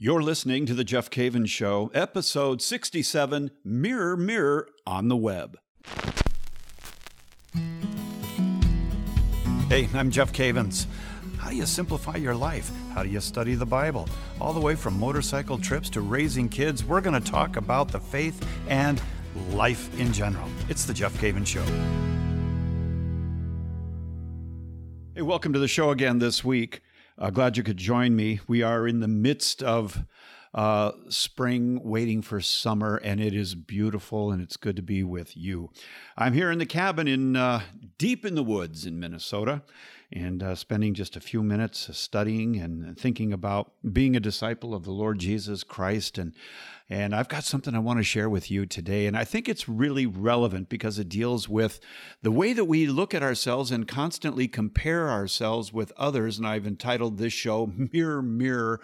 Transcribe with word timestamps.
You're 0.00 0.22
listening 0.22 0.64
to 0.66 0.74
The 0.74 0.84
Jeff 0.84 1.10
Cavins 1.10 1.48
Show, 1.48 1.90
episode 1.92 2.62
67 2.62 3.50
Mirror, 3.64 4.16
Mirror 4.16 4.68
on 4.86 5.08
the 5.08 5.16
Web. 5.16 5.58
Hey, 9.68 9.88
I'm 9.92 10.12
Jeff 10.12 10.32
Cavins. 10.32 10.86
How 11.38 11.50
do 11.50 11.56
you 11.56 11.66
simplify 11.66 12.14
your 12.14 12.36
life? 12.36 12.70
How 12.94 13.02
do 13.02 13.08
you 13.08 13.18
study 13.18 13.56
the 13.56 13.66
Bible? 13.66 14.08
All 14.40 14.52
the 14.52 14.60
way 14.60 14.76
from 14.76 14.96
motorcycle 14.96 15.58
trips 15.58 15.90
to 15.90 16.00
raising 16.00 16.48
kids, 16.48 16.84
we're 16.84 17.00
going 17.00 17.20
to 17.20 17.30
talk 17.32 17.56
about 17.56 17.88
the 17.88 17.98
faith 17.98 18.46
and 18.68 19.02
life 19.50 19.98
in 19.98 20.12
general. 20.12 20.48
It's 20.68 20.84
The 20.84 20.94
Jeff 20.94 21.12
Cavins 21.14 21.48
Show. 21.48 21.64
Hey, 25.16 25.22
welcome 25.22 25.52
to 25.54 25.58
the 25.58 25.66
show 25.66 25.90
again 25.90 26.20
this 26.20 26.44
week. 26.44 26.82
Uh, 27.20 27.30
glad 27.30 27.56
you 27.56 27.64
could 27.64 27.76
join 27.76 28.14
me. 28.14 28.38
We 28.46 28.62
are 28.62 28.86
in 28.86 29.00
the 29.00 29.08
midst 29.08 29.60
of 29.60 30.04
uh, 30.54 30.92
spring, 31.08 31.80
waiting 31.82 32.22
for 32.22 32.40
summer, 32.40 33.00
and 33.02 33.20
it 33.20 33.34
is 33.34 33.56
beautiful, 33.56 34.30
and 34.30 34.40
it's 34.40 34.56
good 34.56 34.76
to 34.76 34.82
be 34.82 35.02
with 35.02 35.36
you. 35.36 35.70
I'm 36.16 36.32
here 36.32 36.52
in 36.52 36.60
the 36.60 36.66
cabin 36.66 37.08
in 37.08 37.34
uh, 37.34 37.62
deep 37.98 38.24
in 38.24 38.36
the 38.36 38.44
woods 38.44 38.86
in 38.86 39.00
Minnesota, 39.00 39.62
and 40.10 40.42
uh, 40.42 40.54
spending 40.54 40.94
just 40.94 41.16
a 41.16 41.20
few 41.20 41.42
minutes 41.42 41.94
studying 41.96 42.56
and 42.56 42.98
thinking 42.98 43.32
about 43.32 43.72
being 43.92 44.16
a 44.16 44.20
disciple 44.20 44.74
of 44.74 44.84
the 44.84 44.90
Lord 44.90 45.18
Jesus 45.18 45.62
Christ, 45.64 46.16
and 46.18 46.32
and 46.90 47.14
I've 47.14 47.28
got 47.28 47.44
something 47.44 47.74
I 47.74 47.80
want 47.80 47.98
to 47.98 48.02
share 48.04 48.30
with 48.30 48.50
you 48.50 48.64
today. 48.64 49.06
And 49.06 49.16
I 49.16 49.24
think 49.24 49.46
it's 49.46 49.68
really 49.68 50.06
relevant 50.06 50.70
because 50.70 50.98
it 50.98 51.10
deals 51.10 51.46
with 51.46 51.80
the 52.22 52.32
way 52.32 52.54
that 52.54 52.64
we 52.64 52.86
look 52.86 53.14
at 53.14 53.22
ourselves 53.22 53.70
and 53.70 53.86
constantly 53.86 54.48
compare 54.48 55.10
ourselves 55.10 55.70
with 55.70 55.92
others. 55.98 56.38
And 56.38 56.46
I've 56.46 56.66
entitled 56.66 57.18
this 57.18 57.34
show 57.34 57.70
Mirror, 57.92 58.22
Mirror 58.22 58.80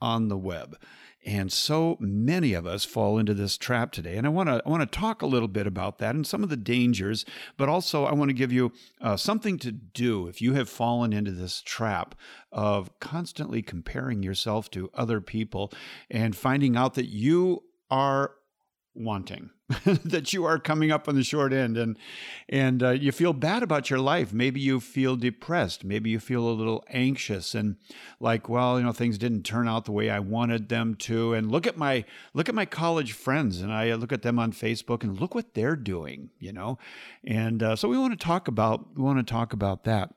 on 0.00 0.28
the 0.28 0.38
Web. 0.38 0.76
And 1.24 1.52
so 1.52 1.96
many 2.00 2.52
of 2.52 2.66
us 2.66 2.84
fall 2.84 3.16
into 3.16 3.32
this 3.32 3.56
trap 3.56 3.92
today. 3.92 4.16
And 4.16 4.26
I 4.26 4.30
want 4.30 4.48
to 4.48 4.62
I 4.66 4.68
want 4.68 4.82
to 4.82 4.98
talk 4.98 5.22
a 5.22 5.26
little 5.26 5.48
bit 5.48 5.66
about 5.66 5.98
that 5.98 6.14
and 6.14 6.26
some 6.26 6.42
of 6.42 6.48
the 6.48 6.56
dangers, 6.56 7.24
but 7.56 7.68
also 7.68 8.04
I 8.04 8.12
want 8.12 8.30
to 8.30 8.34
give 8.34 8.52
you 8.52 8.72
uh, 9.00 9.16
something 9.16 9.58
to 9.58 9.70
do 9.70 10.26
if 10.26 10.42
you 10.42 10.54
have 10.54 10.68
fallen 10.68 11.12
into 11.12 11.30
this 11.30 11.62
trap 11.62 12.16
of 12.50 12.90
constantly 12.98 13.62
comparing 13.62 14.22
yourself 14.22 14.70
to 14.72 14.90
other 14.94 15.20
people 15.20 15.72
and 16.10 16.34
finding 16.34 16.76
out 16.76 16.94
that 16.94 17.06
you 17.06 17.62
are 17.90 18.32
wanting 18.94 19.50
that 20.04 20.32
you 20.32 20.44
are 20.44 20.58
coming 20.58 20.90
up 20.90 21.08
on 21.08 21.14
the 21.14 21.24
short 21.24 21.52
end 21.52 21.76
and 21.76 21.96
and 22.48 22.82
uh, 22.82 22.90
you 22.90 23.12
feel 23.12 23.32
bad 23.32 23.62
about 23.62 23.90
your 23.90 23.98
life. 23.98 24.32
Maybe 24.32 24.60
you 24.60 24.80
feel 24.80 25.16
depressed. 25.16 25.84
Maybe 25.84 26.10
you 26.10 26.20
feel 26.20 26.48
a 26.48 26.50
little 26.50 26.84
anxious 26.88 27.54
and 27.54 27.76
like 28.20 28.48
well 28.48 28.78
you 28.78 28.84
know 28.84 28.92
things 28.92 29.18
didn't 29.18 29.42
turn 29.42 29.68
out 29.68 29.84
the 29.84 29.92
way 29.92 30.10
I 30.10 30.18
wanted 30.18 30.68
them 30.68 30.94
to. 30.96 31.34
And 31.34 31.50
look 31.50 31.66
at 31.66 31.76
my 31.76 32.04
look 32.34 32.48
at 32.48 32.54
my 32.54 32.66
college 32.66 33.12
friends 33.12 33.60
and 33.60 33.72
I 33.72 33.94
look 33.94 34.12
at 34.12 34.22
them 34.22 34.38
on 34.38 34.52
Facebook 34.52 35.02
and 35.02 35.20
look 35.20 35.34
what 35.34 35.54
they're 35.54 35.76
doing 35.76 36.30
you 36.38 36.52
know? 36.52 36.78
And 37.24 37.62
uh, 37.62 37.76
so 37.76 37.88
we 37.88 37.98
want 37.98 38.18
to 38.18 38.24
talk 38.24 38.48
about 38.48 38.96
we 38.96 39.02
want 39.02 39.18
to 39.18 39.30
talk 39.30 39.52
about 39.52 39.84
that 39.84 40.14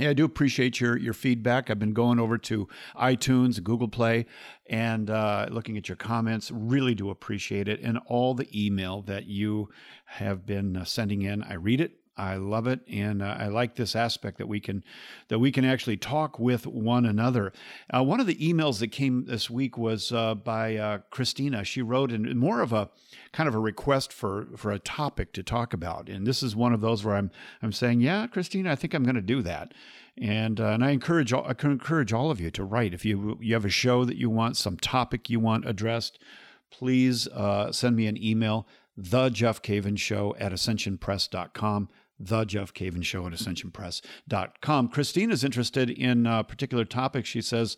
yeah, 0.00 0.10
I 0.10 0.12
do 0.14 0.24
appreciate 0.24 0.80
your 0.80 0.96
your 0.96 1.12
feedback. 1.12 1.70
I've 1.70 1.78
been 1.78 1.92
going 1.92 2.18
over 2.18 2.38
to 2.38 2.68
iTunes, 2.96 3.62
Google 3.62 3.88
Play, 3.88 4.26
and 4.68 5.10
uh, 5.10 5.46
looking 5.50 5.76
at 5.76 5.88
your 5.88 5.96
comments. 5.96 6.50
Really 6.50 6.94
do 6.94 7.10
appreciate 7.10 7.68
it, 7.68 7.80
and 7.82 7.98
all 8.06 8.34
the 8.34 8.48
email 8.54 9.02
that 9.02 9.26
you 9.26 9.68
have 10.06 10.46
been 10.46 10.76
uh, 10.76 10.84
sending 10.84 11.22
in. 11.22 11.42
I 11.42 11.54
read 11.54 11.80
it. 11.80 11.99
I 12.16 12.36
love 12.36 12.66
it, 12.66 12.80
and 12.86 13.22
uh, 13.22 13.36
I 13.38 13.46
like 13.46 13.76
this 13.76 13.96
aspect 13.96 14.38
that 14.38 14.48
we 14.48 14.60
can 14.60 14.84
that 15.28 15.38
we 15.38 15.50
can 15.50 15.64
actually 15.64 15.96
talk 15.96 16.38
with 16.38 16.66
one 16.66 17.06
another. 17.06 17.52
Uh, 17.94 18.02
one 18.02 18.20
of 18.20 18.26
the 18.26 18.34
emails 18.34 18.78
that 18.80 18.88
came 18.88 19.24
this 19.24 19.48
week 19.48 19.78
was 19.78 20.12
uh, 20.12 20.34
by 20.34 20.76
uh, 20.76 20.98
Christina. 21.10 21.64
She 21.64 21.80
wrote 21.80 22.12
in 22.12 22.36
more 22.36 22.60
of 22.60 22.72
a 22.72 22.90
kind 23.32 23.48
of 23.48 23.54
a 23.54 23.58
request 23.58 24.12
for 24.12 24.48
for 24.56 24.70
a 24.70 24.78
topic 24.78 25.32
to 25.32 25.42
talk 25.42 25.72
about. 25.72 26.08
And 26.08 26.26
this 26.26 26.42
is 26.42 26.54
one 26.54 26.74
of 26.74 26.80
those 26.80 27.04
where 27.04 27.16
I'm 27.16 27.30
I'm 27.62 27.72
saying, 27.72 28.00
yeah, 28.00 28.26
Christina, 28.26 28.72
I 28.72 28.76
think 28.76 28.92
I'm 28.92 29.04
going 29.04 29.14
to 29.14 29.22
do 29.22 29.40
that. 29.42 29.72
And 30.18 30.60
uh, 30.60 30.66
and 30.66 30.84
I 30.84 30.90
encourage 30.90 31.32
all, 31.32 31.46
I 31.46 31.54
can 31.54 31.70
encourage 31.70 32.12
all 32.12 32.30
of 32.30 32.40
you 32.40 32.50
to 32.50 32.64
write 32.64 32.92
if 32.92 33.04
you 33.04 33.38
you 33.40 33.54
have 33.54 33.64
a 33.64 33.70
show 33.70 34.04
that 34.04 34.16
you 34.16 34.28
want, 34.28 34.56
some 34.56 34.76
topic 34.76 35.30
you 35.30 35.40
want 35.40 35.66
addressed. 35.66 36.18
Please 36.70 37.26
uh, 37.28 37.72
send 37.72 37.96
me 37.96 38.06
an 38.06 38.22
email, 38.22 38.66
the 38.96 39.30
Jeff 39.30 39.62
Cavins 39.62 39.98
Show 39.98 40.36
at 40.38 40.52
ascensionpress.com 40.52 41.88
the 42.20 42.44
Jeff 42.44 42.72
Cavins 42.74 43.04
Show 43.04 43.26
at 43.26 43.32
ascensionpress.com. 43.32 44.88
Christine 44.88 45.30
is 45.30 45.42
interested 45.42 45.90
in 45.90 46.26
a 46.26 46.44
particular 46.44 46.84
topic. 46.84 47.24
She 47.26 47.40
says, 47.40 47.76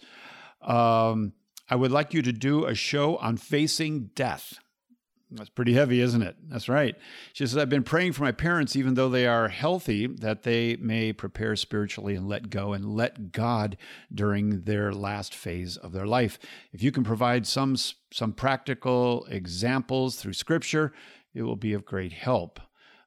um, 0.60 1.32
I 1.70 1.76
would 1.76 1.92
like 1.92 2.12
you 2.12 2.22
to 2.22 2.32
do 2.32 2.66
a 2.66 2.74
show 2.74 3.16
on 3.16 3.36
facing 3.36 4.10
death. 4.14 4.58
That's 5.34 5.48
pretty 5.48 5.72
heavy, 5.72 6.00
isn't 6.00 6.20
it? 6.20 6.36
That's 6.48 6.68
right. 6.68 6.94
She 7.32 7.46
says, 7.46 7.56
I've 7.56 7.70
been 7.70 7.84
praying 7.84 8.12
for 8.12 8.22
my 8.22 8.32
parents, 8.32 8.76
even 8.76 8.94
though 8.94 9.08
they 9.08 9.26
are 9.26 9.48
healthy, 9.48 10.06
that 10.06 10.42
they 10.42 10.76
may 10.76 11.14
prepare 11.14 11.56
spiritually 11.56 12.14
and 12.14 12.28
let 12.28 12.50
go 12.50 12.74
and 12.74 12.84
let 12.84 13.32
God 13.32 13.78
during 14.14 14.64
their 14.64 14.92
last 14.92 15.34
phase 15.34 15.78
of 15.78 15.92
their 15.92 16.06
life. 16.06 16.38
If 16.72 16.82
you 16.82 16.92
can 16.92 17.04
provide 17.04 17.46
some, 17.46 17.76
some 18.12 18.34
practical 18.34 19.24
examples 19.30 20.16
through 20.16 20.34
scripture, 20.34 20.92
it 21.32 21.42
will 21.42 21.56
be 21.56 21.72
of 21.72 21.86
great 21.86 22.12
help. 22.12 22.60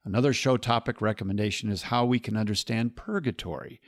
Another 0.06 0.32
show 0.32 0.56
topic 0.56 1.02
recommendation 1.02 1.68
is 1.68 1.82
how 1.82 2.04
we 2.04 2.20
can 2.20 2.36
understand 2.36 2.94
purgatory 2.94 3.80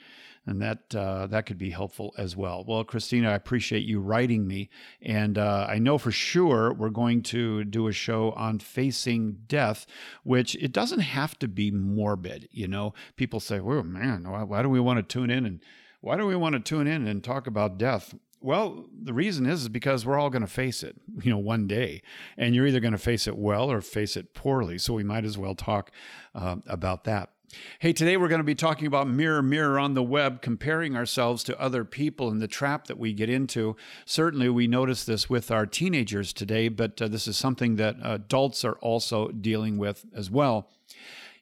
and 0.45 0.61
that 0.61 0.93
uh, 0.93 1.29
that 1.29 1.47
could 1.47 1.59
be 1.59 1.71
helpful 1.71 2.12
as 2.19 2.37
well. 2.37 2.65
Well, 2.67 2.83
Christina, 2.83 3.31
I 3.31 3.34
appreciate 3.34 3.84
you 3.84 4.01
writing 4.01 4.47
me, 4.47 4.69
and 5.01 5.39
uh, 5.39 5.67
I 5.69 5.79
know 5.79 5.97
for 5.97 6.11
sure 6.11 6.73
we're 6.73 6.89
going 6.89 7.23
to 7.25 7.62
do 7.65 7.87
a 7.87 7.93
show 7.93 8.33
on 8.33 8.59
facing 8.59 9.43
death, 9.47 9.87
which 10.25 10.56
it 10.56 10.73
doesn't 10.73 11.01
have 11.01 11.39
to 11.39 11.47
be 11.47 11.71
morbid. 11.71 12.49
You 12.50 12.67
know, 12.67 12.95
people 13.15 13.39
say, 13.39 13.61
"Well, 13.61 13.85
man, 13.85 14.29
why, 14.29 14.43
why 14.43 14.62
do 14.62 14.69
we 14.69 14.81
want 14.81 14.97
to 14.99 15.03
tune 15.03 15.31
in 15.31 15.47
and 15.47 15.62
why 16.00 16.17
do 16.17 16.27
we 16.27 16.35
want 16.35 16.55
to 16.55 16.61
tune 16.61 16.89
in 16.89 17.06
and 17.06 17.23
talk 17.23 17.47
about 17.47 17.79
death?" 17.79 18.15
Well, 18.41 18.87
the 19.03 19.12
reason 19.12 19.47
is, 19.47 19.62
is 19.62 19.69
because 19.69 20.06
we're 20.06 20.19
all 20.19 20.31
going 20.31 20.43
to 20.43 20.49
face 20.49 20.84
it, 20.84 20.97
you 21.22 21.31
know, 21.31 21.38
one 21.38 21.66
day, 21.66 22.03
and 22.37 22.54
you're 22.54 22.69
either 22.69 22.81
going 22.81 22.93
to 22.93 22.99
face 22.99 23.26
it 23.26 23.37
well 23.37 23.71
or 23.71 23.81
face 23.81 24.16
it 24.16 24.32
poorly. 24.32 24.78
So 24.78 24.94
we 24.94 25.03
might 25.03 25.25
as 25.25 25.37
well 25.37 25.56
talk 25.56 25.91
uh, 26.34 26.56
about 26.66 27.04
that. 27.04 27.31
Hey, 27.78 27.93
today 27.94 28.16
we're 28.16 28.28
going 28.28 28.41
to 28.41 28.44
be 28.44 28.54
talking 28.54 28.87
about 28.87 29.09
mirror, 29.09 29.43
mirror 29.43 29.78
on 29.78 29.94
the 29.94 30.03
web, 30.03 30.43
comparing 30.43 30.94
ourselves 30.97 31.43
to 31.44 31.59
other 31.59 31.82
people 31.82 32.28
and 32.31 32.43
the 32.43 32.47
trap 32.47 32.87
that 32.88 32.99
we 32.99 33.15
get 33.15 33.31
into. 33.31 33.75
Certainly, 34.04 34.50
we 34.50 34.66
notice 34.66 35.05
this 35.05 35.31
with 35.31 35.50
our 35.50 35.65
teenagers 35.65 36.32
today, 36.32 36.69
but 36.69 37.00
uh, 37.00 37.09
this 37.09 37.26
is 37.26 37.38
something 37.38 37.76
that 37.76 37.97
adults 38.03 38.65
are 38.65 38.76
also 38.81 39.28
dealing 39.28 39.78
with 39.78 40.05
as 40.15 40.31
well. 40.31 40.69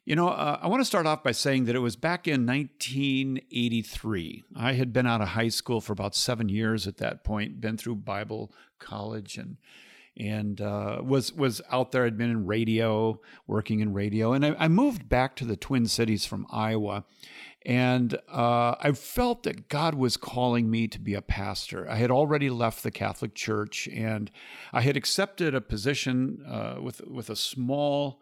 You 0.07 0.15
know, 0.15 0.29
uh, 0.29 0.57
I 0.61 0.67
want 0.67 0.79
to 0.79 0.85
start 0.85 1.05
off 1.05 1.21
by 1.21 1.33
saying 1.33 1.65
that 1.65 1.75
it 1.75 1.79
was 1.79 1.97
back 1.97 2.29
in 2.29 2.45
1983. 2.45 4.45
I 4.55 4.71
had 4.71 4.93
been 4.93 5.05
out 5.05 5.19
of 5.19 5.27
high 5.27 5.49
school 5.49 5.81
for 5.81 5.91
about 5.91 6.15
seven 6.15 6.47
years 6.47 6.87
at 6.87 6.95
that 6.99 7.25
point, 7.25 7.59
been 7.59 7.75
through 7.75 7.95
Bible 7.95 8.53
college 8.79 9.37
and 9.37 9.57
and 10.15 10.61
uh, 10.61 11.01
was 11.03 11.33
was 11.33 11.61
out 11.69 11.91
there. 11.91 12.05
I'd 12.05 12.17
been 12.17 12.29
in 12.29 12.45
radio, 12.45 13.19
working 13.47 13.81
in 13.81 13.91
radio, 13.91 14.31
and 14.31 14.45
I, 14.45 14.55
I 14.57 14.69
moved 14.69 15.09
back 15.09 15.35
to 15.35 15.45
the 15.45 15.57
Twin 15.57 15.87
Cities 15.87 16.25
from 16.25 16.47
Iowa, 16.49 17.03
and 17.65 18.13
uh, 18.31 18.75
I 18.79 18.93
felt 18.93 19.43
that 19.43 19.67
God 19.67 19.93
was 19.93 20.15
calling 20.15 20.71
me 20.71 20.87
to 20.87 21.01
be 21.01 21.15
a 21.15 21.21
pastor. 21.21 21.85
I 21.89 21.95
had 21.95 22.11
already 22.11 22.49
left 22.49 22.81
the 22.81 22.91
Catholic 22.91 23.35
Church, 23.35 23.89
and 23.89 24.31
I 24.71 24.79
had 24.79 24.95
accepted 24.95 25.53
a 25.53 25.59
position 25.59 26.45
uh, 26.47 26.77
with 26.81 27.01
with 27.05 27.29
a 27.29 27.35
small 27.35 28.21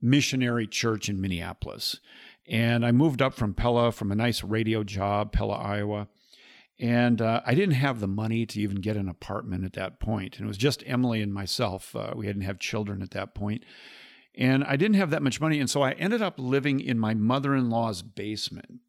missionary 0.00 0.66
church 0.66 1.08
in 1.08 1.20
Minneapolis. 1.20 2.00
And 2.46 2.84
I 2.84 2.92
moved 2.92 3.20
up 3.20 3.34
from 3.34 3.54
Pella 3.54 3.92
from 3.92 4.10
a 4.10 4.16
nice 4.16 4.42
radio 4.42 4.82
job, 4.82 5.32
Pella, 5.32 5.56
Iowa. 5.56 6.08
And 6.80 7.20
uh, 7.20 7.42
I 7.44 7.54
didn't 7.54 7.74
have 7.74 8.00
the 8.00 8.06
money 8.06 8.46
to 8.46 8.60
even 8.60 8.80
get 8.80 8.96
an 8.96 9.08
apartment 9.08 9.64
at 9.64 9.72
that 9.74 9.98
point. 9.98 10.36
And 10.36 10.44
it 10.44 10.48
was 10.48 10.56
just 10.56 10.84
Emily 10.86 11.20
and 11.20 11.34
myself. 11.34 11.94
Uh, 11.94 12.12
we 12.14 12.26
didn't 12.26 12.42
have 12.42 12.58
children 12.58 13.02
at 13.02 13.10
that 13.10 13.34
point. 13.34 13.64
And 14.34 14.62
I 14.64 14.76
didn't 14.76 14.96
have 14.96 15.10
that 15.10 15.22
much 15.22 15.40
money. 15.40 15.58
And 15.58 15.68
so 15.68 15.82
I 15.82 15.92
ended 15.92 16.22
up 16.22 16.34
living 16.38 16.80
in 16.80 16.98
my 16.98 17.14
mother 17.14 17.54
in 17.54 17.68
law's 17.68 18.02
basement 18.02 18.80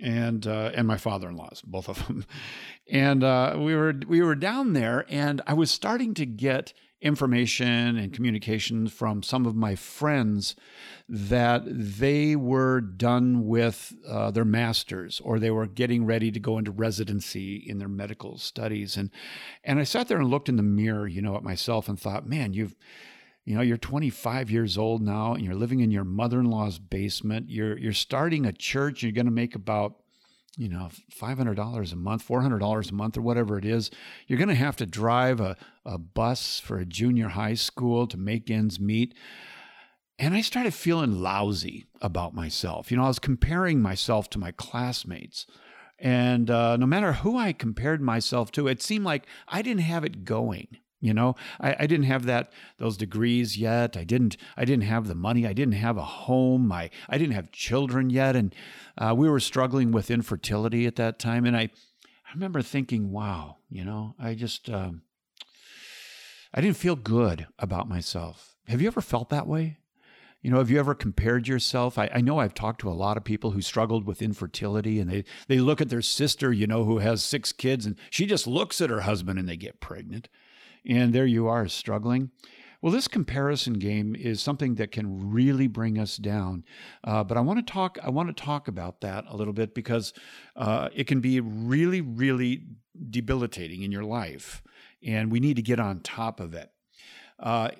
and 0.00 0.46
uh, 0.46 0.70
and 0.74 0.86
my 0.86 0.96
father-in-law's 0.96 1.62
both 1.62 1.88
of 1.88 2.06
them 2.06 2.24
and 2.90 3.24
uh, 3.24 3.56
we 3.58 3.74
were 3.74 3.94
we 4.06 4.22
were 4.22 4.34
down 4.34 4.72
there 4.72 5.04
and 5.08 5.40
i 5.46 5.54
was 5.54 5.70
starting 5.70 6.14
to 6.14 6.26
get 6.26 6.72
information 7.00 7.96
and 7.96 8.12
communications 8.12 8.92
from 8.92 9.22
some 9.22 9.46
of 9.46 9.54
my 9.54 9.76
friends 9.76 10.56
that 11.08 11.62
they 11.64 12.34
were 12.34 12.80
done 12.80 13.46
with 13.46 13.94
uh, 14.06 14.30
their 14.30 14.44
masters 14.44 15.20
or 15.24 15.38
they 15.38 15.50
were 15.50 15.66
getting 15.66 16.04
ready 16.04 16.32
to 16.32 16.40
go 16.40 16.58
into 16.58 16.72
residency 16.72 17.56
in 17.56 17.78
their 17.78 17.88
medical 17.88 18.36
studies. 18.36 18.96
And 18.96 19.10
and 19.62 19.78
I 19.78 19.84
sat 19.84 20.08
there 20.08 20.18
and 20.18 20.28
looked 20.28 20.48
in 20.48 20.56
the 20.56 20.62
mirror 20.62 21.06
you 21.06 21.22
know 21.22 21.36
at 21.36 21.42
myself 21.42 21.88
and 21.88 21.98
thought 21.98 22.26
man 22.26 22.52
you've 22.52 22.74
you 23.44 23.54
know 23.54 23.62
you're 23.62 23.76
25 23.76 24.50
years 24.50 24.76
old 24.76 25.00
now 25.00 25.34
and 25.34 25.44
you're 25.44 25.54
living 25.54 25.80
in 25.80 25.90
your 25.90 26.04
mother-in-law's 26.04 26.78
basement. 26.78 27.48
You're 27.48 27.78
you're 27.78 27.92
starting 27.92 28.44
a 28.44 28.52
church. 28.52 29.02
You're 29.02 29.12
going 29.12 29.26
to 29.26 29.32
make 29.32 29.54
about 29.54 29.94
you 30.58 30.68
know, 30.68 30.90
$500 31.18 31.92
a 31.92 31.96
month, 31.96 32.26
$400 32.26 32.90
a 32.90 32.94
month, 32.94 33.16
or 33.16 33.22
whatever 33.22 33.56
it 33.56 33.64
is. 33.64 33.90
You're 34.26 34.38
going 34.38 34.48
to 34.48 34.56
have 34.56 34.76
to 34.76 34.86
drive 34.86 35.40
a, 35.40 35.56
a 35.86 35.98
bus 35.98 36.58
for 36.58 36.78
a 36.78 36.84
junior 36.84 37.28
high 37.28 37.54
school 37.54 38.08
to 38.08 38.16
make 38.16 38.50
ends 38.50 38.80
meet. 38.80 39.14
And 40.18 40.34
I 40.34 40.40
started 40.40 40.74
feeling 40.74 41.22
lousy 41.22 41.86
about 42.02 42.34
myself. 42.34 42.90
You 42.90 42.96
know, 42.96 43.04
I 43.04 43.08
was 43.08 43.20
comparing 43.20 43.80
myself 43.80 44.28
to 44.30 44.38
my 44.40 44.50
classmates. 44.50 45.46
And 45.96 46.50
uh, 46.50 46.76
no 46.76 46.86
matter 46.86 47.12
who 47.12 47.38
I 47.38 47.52
compared 47.52 48.02
myself 48.02 48.50
to, 48.52 48.66
it 48.66 48.82
seemed 48.82 49.04
like 49.04 49.26
I 49.46 49.62
didn't 49.62 49.82
have 49.82 50.04
it 50.04 50.24
going. 50.24 50.78
You 51.00 51.14
know, 51.14 51.36
I, 51.60 51.76
I 51.80 51.86
didn't 51.86 52.06
have 52.06 52.24
that 52.26 52.52
those 52.78 52.96
degrees 52.96 53.56
yet. 53.56 53.96
I 53.96 54.02
didn't. 54.02 54.36
I 54.56 54.64
didn't 54.64 54.84
have 54.84 55.06
the 55.06 55.14
money. 55.14 55.46
I 55.46 55.52
didn't 55.52 55.74
have 55.74 55.96
a 55.96 56.04
home. 56.04 56.72
I 56.72 56.90
I 57.08 57.18
didn't 57.18 57.34
have 57.34 57.52
children 57.52 58.10
yet, 58.10 58.34
and 58.34 58.52
uh, 58.98 59.14
we 59.16 59.28
were 59.28 59.40
struggling 59.40 59.92
with 59.92 60.10
infertility 60.10 60.86
at 60.86 60.96
that 60.96 61.18
time. 61.18 61.44
And 61.44 61.56
I, 61.56 61.70
I 62.28 62.34
remember 62.34 62.62
thinking, 62.62 63.10
wow, 63.12 63.56
you 63.70 63.84
know, 63.84 64.14
I 64.18 64.34
just, 64.34 64.68
um, 64.68 65.02
I 66.52 66.60
didn't 66.60 66.76
feel 66.76 66.96
good 66.96 67.46
about 67.58 67.88
myself. 67.88 68.56
Have 68.66 68.82
you 68.82 68.88
ever 68.88 69.00
felt 69.00 69.30
that 69.30 69.46
way? 69.46 69.78
You 70.42 70.50
know, 70.50 70.58
have 70.58 70.70
you 70.70 70.78
ever 70.78 70.94
compared 70.94 71.48
yourself? 71.48 71.98
I, 71.98 72.10
I, 72.12 72.20
know 72.20 72.38
I've 72.38 72.54
talked 72.54 72.80
to 72.82 72.90
a 72.90 72.92
lot 72.92 73.16
of 73.16 73.24
people 73.24 73.52
who 73.52 73.60
struggled 73.60 74.06
with 74.06 74.22
infertility 74.22 75.00
and 75.00 75.10
they, 75.10 75.24
they 75.48 75.58
look 75.58 75.80
at 75.80 75.88
their 75.88 76.02
sister, 76.02 76.52
you 76.52 76.66
know, 76.66 76.84
who 76.84 76.98
has 76.98 77.24
six 77.24 77.52
kids 77.52 77.86
and 77.86 77.96
she 78.10 78.24
just 78.24 78.46
looks 78.46 78.80
at 78.80 78.90
her 78.90 79.00
husband 79.00 79.38
and 79.38 79.48
they 79.48 79.56
get 79.56 79.80
pregnant. 79.80 80.28
And 80.86 81.12
there 81.12 81.26
you 81.26 81.48
are 81.48 81.68
struggling. 81.68 82.30
Well, 82.80 82.92
this 82.92 83.08
comparison 83.08 83.74
game 83.74 84.14
is 84.14 84.40
something 84.40 84.76
that 84.76 84.92
can 84.92 85.32
really 85.32 85.66
bring 85.66 85.98
us 85.98 86.16
down. 86.16 86.64
Uh, 87.02 87.24
but 87.24 87.36
I 87.36 87.40
want 87.40 87.58
to 87.58 87.72
talk. 87.72 87.98
I 88.02 88.10
want 88.10 88.28
to 88.28 88.44
talk 88.44 88.68
about 88.68 89.00
that 89.00 89.24
a 89.28 89.36
little 89.36 89.52
bit 89.52 89.74
because 89.74 90.12
uh, 90.54 90.88
it 90.94 91.08
can 91.08 91.20
be 91.20 91.40
really, 91.40 92.00
really 92.00 92.66
debilitating 93.10 93.82
in 93.82 93.90
your 93.90 94.04
life, 94.04 94.62
and 95.04 95.32
we 95.32 95.40
need 95.40 95.56
to 95.56 95.62
get 95.62 95.80
on 95.80 96.00
top 96.00 96.38
of 96.38 96.54
it. 96.54 96.70
Uh, 97.38 97.70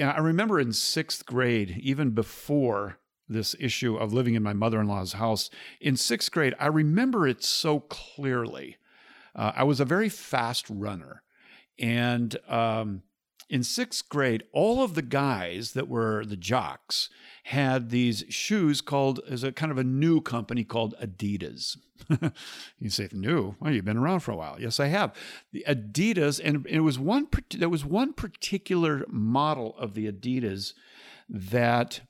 I 0.00 0.18
remember 0.18 0.60
in 0.60 0.72
sixth 0.72 1.26
grade, 1.26 1.76
even 1.82 2.10
before 2.10 2.98
this 3.28 3.56
issue 3.58 3.96
of 3.96 4.12
living 4.12 4.34
in 4.34 4.42
my 4.42 4.52
mother-in-law's 4.52 5.14
house, 5.14 5.50
in 5.80 5.96
sixth 5.96 6.30
grade, 6.30 6.54
I 6.60 6.68
remember 6.68 7.26
it 7.26 7.42
so 7.42 7.80
clearly. 7.80 8.76
Uh, 9.34 9.52
I 9.56 9.64
was 9.64 9.80
a 9.80 9.84
very 9.84 10.08
fast 10.08 10.66
runner, 10.70 11.22
and 11.78 12.36
um, 12.48 13.02
in 13.48 13.62
sixth 13.62 14.08
grade, 14.08 14.44
all 14.52 14.82
of 14.82 14.94
the 14.94 15.02
guys 15.02 15.72
that 15.72 15.88
were 15.88 16.24
the 16.24 16.36
jocks 16.36 17.08
had 17.44 17.90
these 17.90 18.24
shoes 18.28 18.80
called, 18.80 19.20
as 19.28 19.42
a 19.42 19.52
kind 19.52 19.72
of 19.72 19.78
a 19.78 19.84
new 19.84 20.20
company 20.20 20.64
called 20.64 20.94
Adidas. 21.02 21.78
you 22.78 22.90
say 22.90 23.08
new? 23.12 23.56
Well, 23.58 23.72
you've 23.72 23.84
been 23.84 23.96
around 23.96 24.20
for 24.20 24.32
a 24.32 24.36
while. 24.36 24.60
Yes, 24.60 24.78
I 24.78 24.88
have. 24.88 25.14
The 25.52 25.64
Adidas, 25.66 26.40
and 26.42 26.66
it 26.66 26.80
was 26.80 26.98
one. 26.98 27.26
There 27.56 27.68
was 27.68 27.84
one 27.84 28.12
particular 28.12 29.04
model 29.08 29.76
of 29.78 29.94
the 29.94 30.10
Adidas 30.10 30.74
that 31.28 32.00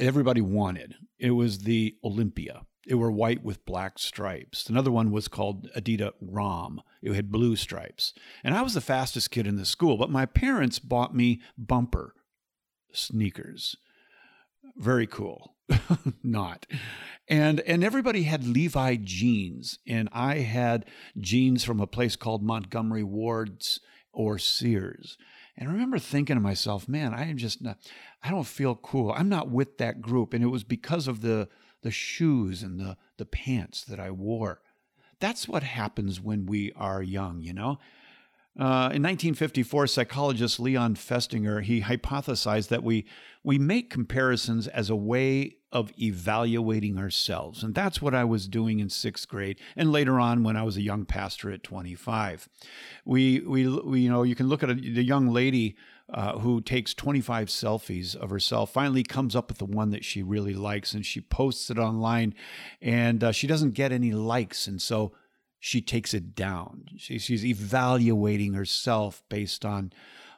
everybody 0.00 0.40
wanted. 0.40 0.94
It 1.18 1.32
was 1.32 1.60
the 1.60 1.96
Olympia. 2.02 2.62
It 2.86 2.96
were 2.96 3.12
white 3.12 3.44
with 3.44 3.64
black 3.64 3.98
stripes. 3.98 4.68
Another 4.68 4.90
one 4.90 5.10
was 5.10 5.28
called 5.28 5.68
Adidas 5.76 6.12
Rom. 6.20 6.82
It 7.00 7.12
had 7.14 7.30
blue 7.30 7.56
stripes. 7.56 8.12
And 8.42 8.54
I 8.54 8.62
was 8.62 8.74
the 8.74 8.80
fastest 8.80 9.30
kid 9.30 9.46
in 9.46 9.56
the 9.56 9.64
school, 9.64 9.96
but 9.96 10.10
my 10.10 10.26
parents 10.26 10.78
bought 10.78 11.14
me 11.14 11.40
bumper 11.56 12.14
sneakers. 12.92 13.76
Very 14.76 15.06
cool. 15.06 15.54
Not. 16.22 16.66
And 17.28 17.60
and 17.60 17.84
everybody 17.84 18.24
had 18.24 18.46
Levi 18.46 18.96
jeans 19.02 19.78
and 19.86 20.08
I 20.12 20.38
had 20.38 20.86
jeans 21.18 21.64
from 21.64 21.80
a 21.80 21.86
place 21.86 22.16
called 22.16 22.42
Montgomery 22.42 23.04
Ward's 23.04 23.80
or 24.12 24.38
Sears. 24.38 25.16
And 25.56 25.68
I 25.68 25.72
remember 25.72 25.98
thinking 25.98 26.36
to 26.36 26.40
myself, 26.40 26.88
man, 26.88 27.14
I 27.14 27.28
am 27.28 27.36
just 27.36 27.62
not 27.62 27.78
I 28.22 28.30
don't 28.30 28.46
feel 28.46 28.74
cool. 28.74 29.12
I'm 29.12 29.28
not 29.28 29.50
with 29.50 29.78
that 29.78 30.00
group 30.00 30.34
and 30.34 30.42
it 30.42 30.48
was 30.48 30.64
because 30.64 31.08
of 31.08 31.20
the 31.20 31.48
the 31.82 31.90
shoes 31.90 32.62
and 32.62 32.78
the, 32.78 32.96
the 33.16 33.26
pants 33.26 33.84
that 33.84 34.00
I 34.00 34.10
wore. 34.10 34.60
That's 35.20 35.46
what 35.46 35.62
happens 35.62 36.20
when 36.20 36.46
we 36.46 36.72
are 36.72 37.02
young, 37.02 37.42
you 37.42 37.52
know? 37.52 37.78
Uh, 38.58 38.92
in 38.92 39.02
1954, 39.02 39.86
psychologist 39.86 40.60
Leon 40.60 40.94
Festinger 40.94 41.62
he 41.62 41.80
hypothesized 41.80 42.68
that 42.68 42.82
we 42.82 43.06
we 43.42 43.58
make 43.58 43.88
comparisons 43.88 44.68
as 44.68 44.90
a 44.90 44.96
way 44.96 45.56
of 45.72 45.90
evaluating 45.98 46.98
ourselves, 46.98 47.62
and 47.62 47.74
that's 47.74 48.02
what 48.02 48.14
I 48.14 48.24
was 48.24 48.46
doing 48.46 48.78
in 48.78 48.90
sixth 48.90 49.26
grade, 49.26 49.58
and 49.74 49.90
later 49.90 50.20
on 50.20 50.42
when 50.42 50.54
I 50.54 50.64
was 50.64 50.76
a 50.76 50.82
young 50.82 51.06
pastor 51.06 51.50
at 51.50 51.62
25. 51.62 52.46
We 53.06 53.40
we, 53.40 53.68
we 53.68 54.00
you 54.00 54.10
know 54.10 54.22
you 54.22 54.34
can 54.34 54.48
look 54.48 54.62
at 54.62 54.68
a, 54.68 54.74
the 54.74 55.02
young 55.02 55.28
lady 55.28 55.74
uh, 56.12 56.38
who 56.38 56.60
takes 56.60 56.94
25 56.94 57.48
selfies 57.48 58.14
of 58.14 58.30
herself, 58.30 58.72
finally 58.72 59.02
comes 59.02 59.34
up 59.34 59.48
with 59.48 59.58
the 59.58 59.64
one 59.64 59.90
that 59.90 60.04
she 60.04 60.22
really 60.22 60.54
likes 60.54 60.92
and 60.92 61.06
she 61.06 61.20
posts 61.20 61.70
it 61.70 61.78
online 61.78 62.34
and 62.80 63.24
uh, 63.24 63.32
she 63.32 63.46
doesn't 63.46 63.72
get 63.72 63.92
any 63.92 64.12
likes. 64.12 64.66
And 64.66 64.80
so 64.80 65.12
she 65.58 65.80
takes 65.80 66.12
it 66.12 66.34
down. 66.34 66.84
She, 66.96 67.18
she's 67.18 67.44
evaluating 67.44 68.54
herself 68.54 69.22
based 69.28 69.64
on 69.64 69.92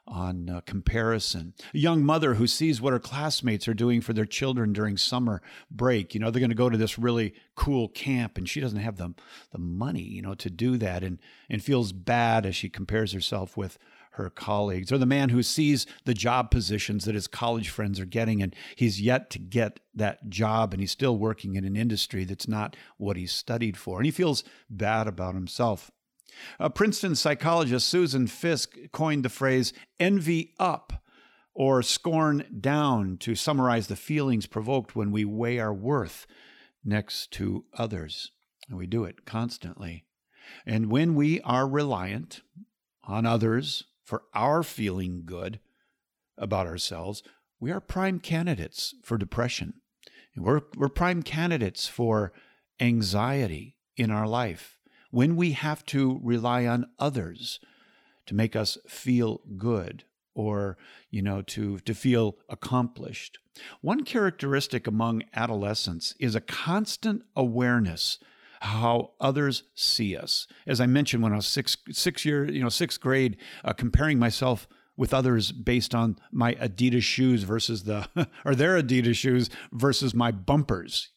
on 0.06 0.50
uh, 0.50 0.60
comparison. 0.66 1.54
A 1.72 1.78
young 1.78 2.04
mother 2.04 2.34
who 2.34 2.46
sees 2.46 2.80
what 2.80 2.92
her 2.92 2.98
classmates 2.98 3.66
are 3.66 3.74
doing 3.74 4.00
for 4.00 4.12
their 4.12 4.26
children 4.26 4.72
during 4.72 4.96
summer 4.98 5.40
break. 5.70 6.12
You 6.12 6.20
know, 6.20 6.30
they're 6.30 6.40
going 6.40 6.50
to 6.50 6.54
go 6.54 6.68
to 6.68 6.76
this 6.76 6.98
really 6.98 7.34
cool 7.54 7.88
camp 7.88 8.36
and 8.36 8.46
she 8.46 8.60
doesn't 8.60 8.80
have 8.80 8.98
the, 8.98 9.14
the 9.50 9.58
money, 9.58 10.02
you 10.02 10.20
know, 10.20 10.34
to 10.34 10.50
do 10.50 10.76
that 10.76 11.02
and, 11.02 11.18
and 11.48 11.62
feels 11.62 11.92
bad 11.92 12.44
as 12.44 12.54
she 12.54 12.68
compares 12.68 13.12
herself 13.12 13.56
with 13.56 13.78
her 14.14 14.30
colleagues, 14.30 14.92
or 14.92 14.98
the 14.98 15.06
man 15.06 15.28
who 15.28 15.42
sees 15.42 15.86
the 16.04 16.14
job 16.14 16.50
positions 16.50 17.04
that 17.04 17.14
his 17.14 17.26
college 17.26 17.68
friends 17.68 17.98
are 17.98 18.04
getting 18.04 18.42
and 18.42 18.54
he's 18.76 19.00
yet 19.00 19.28
to 19.30 19.38
get 19.38 19.80
that 19.94 20.28
job 20.28 20.72
and 20.72 20.80
he's 20.80 20.92
still 20.92 21.18
working 21.18 21.56
in 21.56 21.64
an 21.64 21.76
industry 21.76 22.24
that's 22.24 22.46
not 22.46 22.76
what 22.96 23.16
he 23.16 23.26
studied 23.26 23.76
for. 23.76 23.98
And 23.98 24.06
he 24.06 24.12
feels 24.12 24.44
bad 24.70 25.08
about 25.08 25.34
himself. 25.34 25.90
A 26.58 26.70
Princeton 26.70 27.14
psychologist 27.14 27.88
Susan 27.88 28.26
Fiske 28.26 28.92
coined 28.92 29.24
the 29.24 29.28
phrase 29.28 29.72
envy 29.98 30.54
up 30.58 31.04
or 31.52 31.82
scorn 31.82 32.44
down 32.60 33.16
to 33.18 33.34
summarize 33.34 33.86
the 33.86 33.96
feelings 33.96 34.46
provoked 34.46 34.96
when 34.96 35.12
we 35.12 35.24
weigh 35.24 35.58
our 35.58 35.74
worth 35.74 36.26
next 36.84 37.30
to 37.32 37.64
others. 37.76 38.32
And 38.68 38.78
we 38.78 38.86
do 38.86 39.04
it 39.04 39.24
constantly. 39.24 40.04
And 40.66 40.90
when 40.90 41.14
we 41.14 41.40
are 41.42 41.66
reliant 41.66 42.42
on 43.04 43.26
others 43.26 43.84
for 44.04 44.22
our 44.34 44.62
feeling 44.62 45.22
good 45.24 45.60
about 46.36 46.66
ourselves, 46.66 47.22
we 47.58 47.70
are 47.70 47.80
prime 47.80 48.20
candidates 48.20 48.94
for 49.02 49.18
depression. 49.18 49.74
We're, 50.36 50.62
we're 50.76 50.88
prime 50.88 51.22
candidates 51.22 51.86
for 51.86 52.32
anxiety 52.80 53.76
in 53.96 54.10
our 54.10 54.26
life 54.26 54.78
when 55.10 55.36
we 55.36 55.52
have 55.52 55.84
to 55.86 56.20
rely 56.22 56.66
on 56.66 56.86
others 56.98 57.60
to 58.26 58.34
make 58.34 58.56
us 58.56 58.76
feel 58.88 59.40
good 59.56 60.04
or 60.34 60.76
you 61.10 61.22
know 61.22 61.40
to 61.42 61.78
to 61.80 61.94
feel 61.94 62.36
accomplished 62.48 63.38
one 63.80 64.04
characteristic 64.04 64.88
among 64.88 65.22
adolescents 65.34 66.14
is 66.18 66.34
a 66.34 66.40
constant 66.40 67.22
awareness 67.36 68.18
how 68.64 69.10
others 69.20 69.64
see 69.74 70.16
us. 70.16 70.46
As 70.66 70.80
I 70.80 70.86
mentioned, 70.86 71.22
when 71.22 71.32
I 71.32 71.36
was 71.36 71.46
six 71.46 71.76
six 71.90 72.24
year 72.24 72.50
you 72.50 72.62
know 72.62 72.70
sixth 72.70 73.00
grade, 73.00 73.36
uh, 73.62 73.74
comparing 73.74 74.18
myself 74.18 74.66
with 74.96 75.12
others 75.12 75.52
based 75.52 75.94
on 75.94 76.16
my 76.32 76.54
Adidas 76.54 77.02
shoes 77.02 77.42
versus 77.42 77.84
the 77.84 78.08
or 78.44 78.54
their 78.54 78.80
Adidas 78.80 79.16
shoes 79.16 79.50
versus 79.72 80.14
my 80.14 80.30
bumpers. 80.30 81.10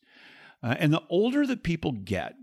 Uh, 0.61 0.75
and 0.79 0.91
the 0.91 1.03
older 1.09 1.45
that 1.45 1.63
people 1.63 1.91
get, 1.91 2.35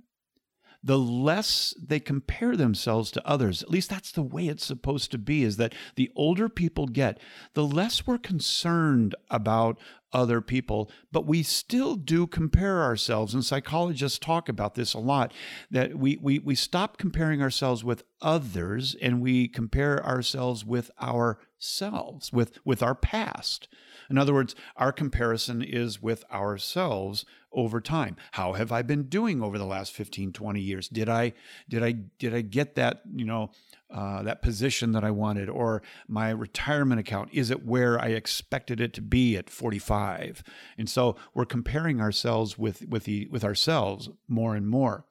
the 0.85 0.99
less 0.99 1.75
they 1.83 1.99
compare 1.99 2.57
themselves 2.57 3.11
to 3.11 3.27
others. 3.27 3.63
At 3.63 3.71
least 3.71 3.89
that's 3.89 4.13
the 4.13 4.23
way 4.23 4.49
it's 4.49 4.67
supposed 4.67 5.11
to 5.13 5.19
be, 5.19 5.43
is 5.43 5.57
that 5.57 5.75
the 5.97 6.13
older 6.15 6.51
people 6.51 6.87
get, 6.87 7.19
the 7.55 7.65
less 7.65 8.07
we're 8.07 8.19
concerned 8.19 9.15
about 9.31 9.79
other 10.13 10.43
people, 10.43 10.91
but 11.11 11.27
we 11.27 11.43
still 11.43 11.97
do 11.97 12.27
compare 12.27 12.83
ourselves. 12.83 13.33
And 13.33 13.45
psychologists 13.45 14.19
talk 14.19 14.49
about 14.49 14.75
this 14.75 14.93
a 14.93 14.99
lot 14.99 15.33
that 15.71 15.99
we, 15.99 16.19
we, 16.21 16.39
we 16.39 16.55
stop 16.55 16.99
comparing 16.99 17.43
ourselves 17.43 17.83
with 17.83 18.05
others 18.21 18.95
and 19.01 19.23
we 19.23 19.49
compare 19.49 20.05
ourselves 20.05 20.65
with 20.65 20.91
ourselves, 21.01 22.33
with, 22.33 22.59
with 22.65 22.83
our 22.83 22.95
past. 22.95 23.69
In 24.11 24.19
other 24.19 24.35
words, 24.35 24.55
our 24.77 24.93
comparison 24.93 25.63
is 25.63 26.03
with 26.03 26.25
ourselves 26.31 27.25
over 27.55 27.81
time. 27.81 28.17
How 28.33 28.53
have 28.55 28.73
I 28.73 28.83
been 28.83 29.05
doing 29.05 29.43
over 29.43 29.59
the 29.59 29.65
last 29.65 29.93
15, 29.93 30.33
20 30.33 30.61
years? 30.61 30.89
Did 30.89 31.09
I 31.09 31.33
did 31.69 31.83
I 31.83 31.93
did 31.93 32.35
I 32.35 32.43
get 32.43 32.75
that, 32.75 33.03
you 33.15 33.25
know, 33.25 33.51
uh, 33.91 34.23
that 34.23 34.43
position 34.43 34.93
that 34.93 35.05
I 35.05 35.11
wanted, 35.11 35.49
or 35.49 35.83
my 36.09 36.31
retirement 36.31 37.01
account? 37.01 37.31
Is 37.33 37.51
it 37.51 37.65
where 37.65 38.01
I 38.01 38.09
expected 38.09 38.81
it 38.81 38.93
to 38.95 39.03
be 39.03 39.37
at 39.37 39.49
45? 39.51 40.43
And 40.77 40.89
so 40.89 41.17
we're 41.33 41.45
comparing 41.45 42.01
ourselves 42.01 42.59
with 42.59 42.87
with 42.89 43.05
the 43.05 43.29
with 43.31 43.45
ourselves 43.45 44.11
more 44.29 44.57
and 44.57 44.69
more. 44.69 45.07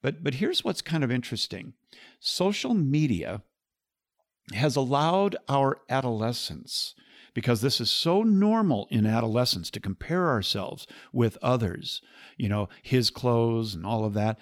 But 0.00 0.24
but 0.24 0.34
here's 0.34 0.64
what's 0.64 0.82
kind 0.82 1.04
of 1.04 1.10
interesting: 1.10 1.74
social 2.18 2.74
media 2.74 3.42
has 4.54 4.74
allowed 4.76 5.36
our 5.48 5.78
adolescents 5.88 6.94
because 7.34 7.60
this 7.60 7.80
is 7.80 7.90
so 7.90 8.22
normal 8.22 8.86
in 8.90 9.06
adolescence 9.06 9.70
to 9.70 9.80
compare 9.80 10.28
ourselves 10.28 10.86
with 11.12 11.38
others, 11.42 12.02
you 12.36 12.48
know, 12.48 12.68
his 12.82 13.10
clothes 13.10 13.74
and 13.74 13.86
all 13.86 14.04
of 14.04 14.14
that. 14.14 14.38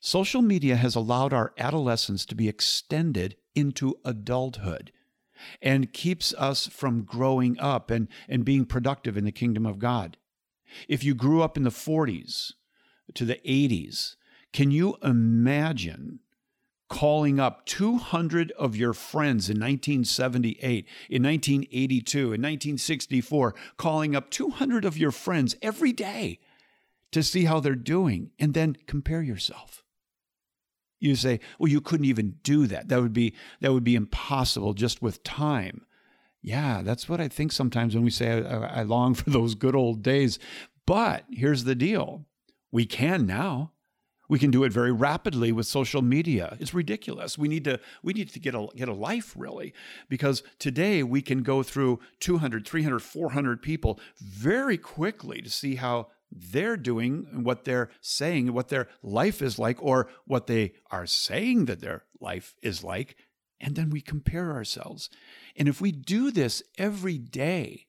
Social 0.00 0.42
media 0.42 0.76
has 0.76 0.94
allowed 0.94 1.32
our 1.32 1.54
adolescence 1.56 2.26
to 2.26 2.34
be 2.34 2.48
extended 2.48 3.36
into 3.54 3.98
adulthood 4.04 4.92
and 5.62 5.92
keeps 5.92 6.34
us 6.34 6.66
from 6.66 7.04
growing 7.04 7.58
up 7.58 7.90
and, 7.90 8.08
and 8.28 8.44
being 8.44 8.66
productive 8.66 9.16
in 9.16 9.24
the 9.24 9.32
kingdom 9.32 9.66
of 9.66 9.78
God. 9.78 10.16
If 10.88 11.04
you 11.04 11.14
grew 11.14 11.42
up 11.42 11.56
in 11.56 11.62
the 11.62 11.70
40s 11.70 12.52
to 13.14 13.24
the 13.24 13.40
80s, 13.46 14.16
can 14.52 14.70
you 14.70 14.96
imagine 15.02 16.20
calling 16.94 17.40
up 17.40 17.66
200 17.66 18.52
of 18.52 18.76
your 18.76 18.92
friends 18.92 19.50
in 19.50 19.58
1978, 19.58 20.86
in 21.10 21.24
1982, 21.24 22.18
in 22.20 22.28
1964, 22.28 23.52
calling 23.76 24.14
up 24.14 24.30
200 24.30 24.84
of 24.84 24.96
your 24.96 25.10
friends 25.10 25.56
every 25.60 25.92
day 25.92 26.38
to 27.10 27.20
see 27.20 27.46
how 27.46 27.58
they're 27.58 27.74
doing 27.74 28.30
and 28.38 28.54
then 28.54 28.76
compare 28.86 29.22
yourself. 29.22 29.82
You 31.00 31.16
say, 31.16 31.40
"Well, 31.58 31.68
you 31.68 31.80
couldn't 31.80 32.06
even 32.06 32.36
do 32.44 32.68
that. 32.68 32.86
That 32.88 33.02
would 33.02 33.12
be 33.12 33.34
that 33.60 33.72
would 33.72 33.82
be 33.82 33.96
impossible 33.96 34.72
just 34.72 35.02
with 35.02 35.24
time." 35.24 35.84
Yeah, 36.42 36.82
that's 36.82 37.08
what 37.08 37.20
I 37.20 37.26
think 37.26 37.50
sometimes 37.50 37.96
when 37.96 38.04
we 38.04 38.10
say 38.10 38.40
I, 38.44 38.80
I 38.80 38.82
long 38.84 39.14
for 39.14 39.30
those 39.30 39.56
good 39.56 39.74
old 39.74 40.04
days. 40.04 40.38
But 40.86 41.24
here's 41.28 41.64
the 41.64 41.74
deal. 41.74 42.26
We 42.70 42.86
can 42.86 43.26
now. 43.26 43.72
We 44.28 44.38
can 44.38 44.50
do 44.50 44.64
it 44.64 44.72
very 44.72 44.92
rapidly 44.92 45.52
with 45.52 45.66
social 45.66 46.02
media. 46.02 46.56
It's 46.58 46.72
ridiculous. 46.72 47.36
We 47.36 47.48
need 47.48 47.64
to 47.64 47.78
we 48.02 48.12
need 48.12 48.30
to 48.30 48.38
get 48.38 48.54
a 48.54 48.68
get 48.74 48.88
a 48.88 48.94
life 48.94 49.34
really 49.36 49.74
because 50.08 50.42
today 50.58 51.02
we 51.02 51.20
can 51.20 51.42
go 51.42 51.62
through 51.62 52.00
200, 52.20 52.66
300, 52.66 53.00
400 53.00 53.62
people 53.62 54.00
very 54.18 54.78
quickly 54.78 55.42
to 55.42 55.50
see 55.50 55.76
how 55.76 56.08
they're 56.30 56.76
doing 56.76 57.26
and 57.32 57.44
what 57.44 57.64
they're 57.64 57.90
saying, 58.00 58.52
what 58.52 58.68
their 58.68 58.88
life 59.02 59.40
is 59.40 59.58
like 59.58 59.76
or 59.80 60.08
what 60.26 60.46
they 60.46 60.72
are 60.90 61.06
saying 61.06 61.66
that 61.66 61.80
their 61.80 62.04
life 62.20 62.54
is 62.62 62.82
like, 62.82 63.16
and 63.60 63.76
then 63.76 63.90
we 63.90 64.00
compare 64.00 64.52
ourselves. 64.52 65.08
And 65.56 65.68
if 65.68 65.80
we 65.80 65.92
do 65.92 66.30
this 66.30 66.62
every 66.76 67.18
day, 67.18 67.86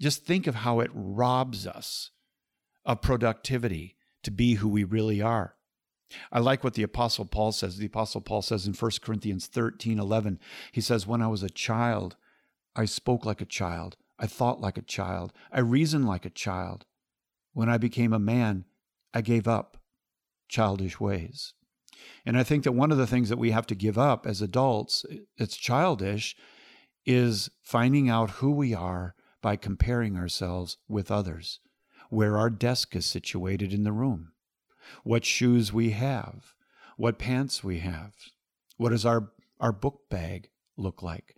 just 0.00 0.24
think 0.24 0.46
of 0.46 0.56
how 0.56 0.80
it 0.80 0.90
robs 0.94 1.66
us 1.66 2.10
of 2.86 3.02
productivity 3.02 3.96
to 4.28 4.32
be 4.32 4.54
who 4.54 4.68
we 4.68 4.84
really 4.84 5.22
are. 5.22 5.54
I 6.30 6.38
like 6.38 6.62
what 6.62 6.74
the 6.74 6.82
Apostle 6.82 7.24
Paul 7.24 7.50
says. 7.50 7.78
The 7.78 7.86
Apostle 7.86 8.20
Paul 8.20 8.42
says 8.42 8.66
in 8.66 8.74
1 8.74 8.90
Corinthians 9.00 9.46
13 9.46 9.98
11, 9.98 10.38
he 10.70 10.82
says, 10.82 11.06
When 11.06 11.22
I 11.22 11.28
was 11.28 11.42
a 11.42 11.48
child, 11.48 12.16
I 12.76 12.84
spoke 12.84 13.24
like 13.24 13.40
a 13.40 13.46
child, 13.46 13.96
I 14.18 14.26
thought 14.26 14.60
like 14.60 14.76
a 14.76 14.82
child, 14.82 15.32
I 15.50 15.60
reasoned 15.60 16.06
like 16.06 16.26
a 16.26 16.30
child. 16.30 16.84
When 17.54 17.70
I 17.70 17.78
became 17.78 18.12
a 18.12 18.18
man, 18.18 18.66
I 19.14 19.22
gave 19.22 19.48
up 19.48 19.78
childish 20.48 21.00
ways. 21.00 21.54
And 22.26 22.36
I 22.36 22.42
think 22.42 22.64
that 22.64 22.72
one 22.72 22.92
of 22.92 22.98
the 22.98 23.06
things 23.06 23.30
that 23.30 23.38
we 23.38 23.50
have 23.52 23.66
to 23.68 23.74
give 23.74 23.96
up 23.96 24.26
as 24.26 24.42
adults, 24.42 25.06
it's 25.38 25.56
childish, 25.56 26.36
is 27.06 27.48
finding 27.62 28.10
out 28.10 28.30
who 28.30 28.50
we 28.50 28.74
are 28.74 29.14
by 29.40 29.56
comparing 29.56 30.18
ourselves 30.18 30.76
with 30.86 31.10
others, 31.10 31.60
where 32.08 32.36
our 32.38 32.50
desk 32.50 32.96
is 32.96 33.06
situated 33.06 33.72
in 33.72 33.84
the 33.84 33.92
room 33.92 34.32
what 35.04 35.24
shoes 35.24 35.70
we 35.72 35.90
have, 35.90 36.54
what 36.96 37.18
pants 37.18 37.62
we 37.62 37.80
have, 37.80 38.14
what 38.78 38.90
does 38.90 39.04
our, 39.04 39.30
our 39.60 39.72
book 39.72 40.08
bag 40.08 40.48
look 40.76 41.02
like. 41.02 41.36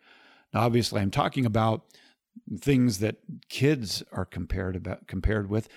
Now, 0.52 0.60
obviously, 0.60 1.00
I'm 1.00 1.10
talking 1.10 1.46
about 1.46 1.84
things 2.58 2.98
that 2.98 3.16
kids 3.48 4.02
are 4.12 4.24
compared 4.24 4.76
about 4.76 5.06
compared 5.06 5.50
with, 5.50 5.68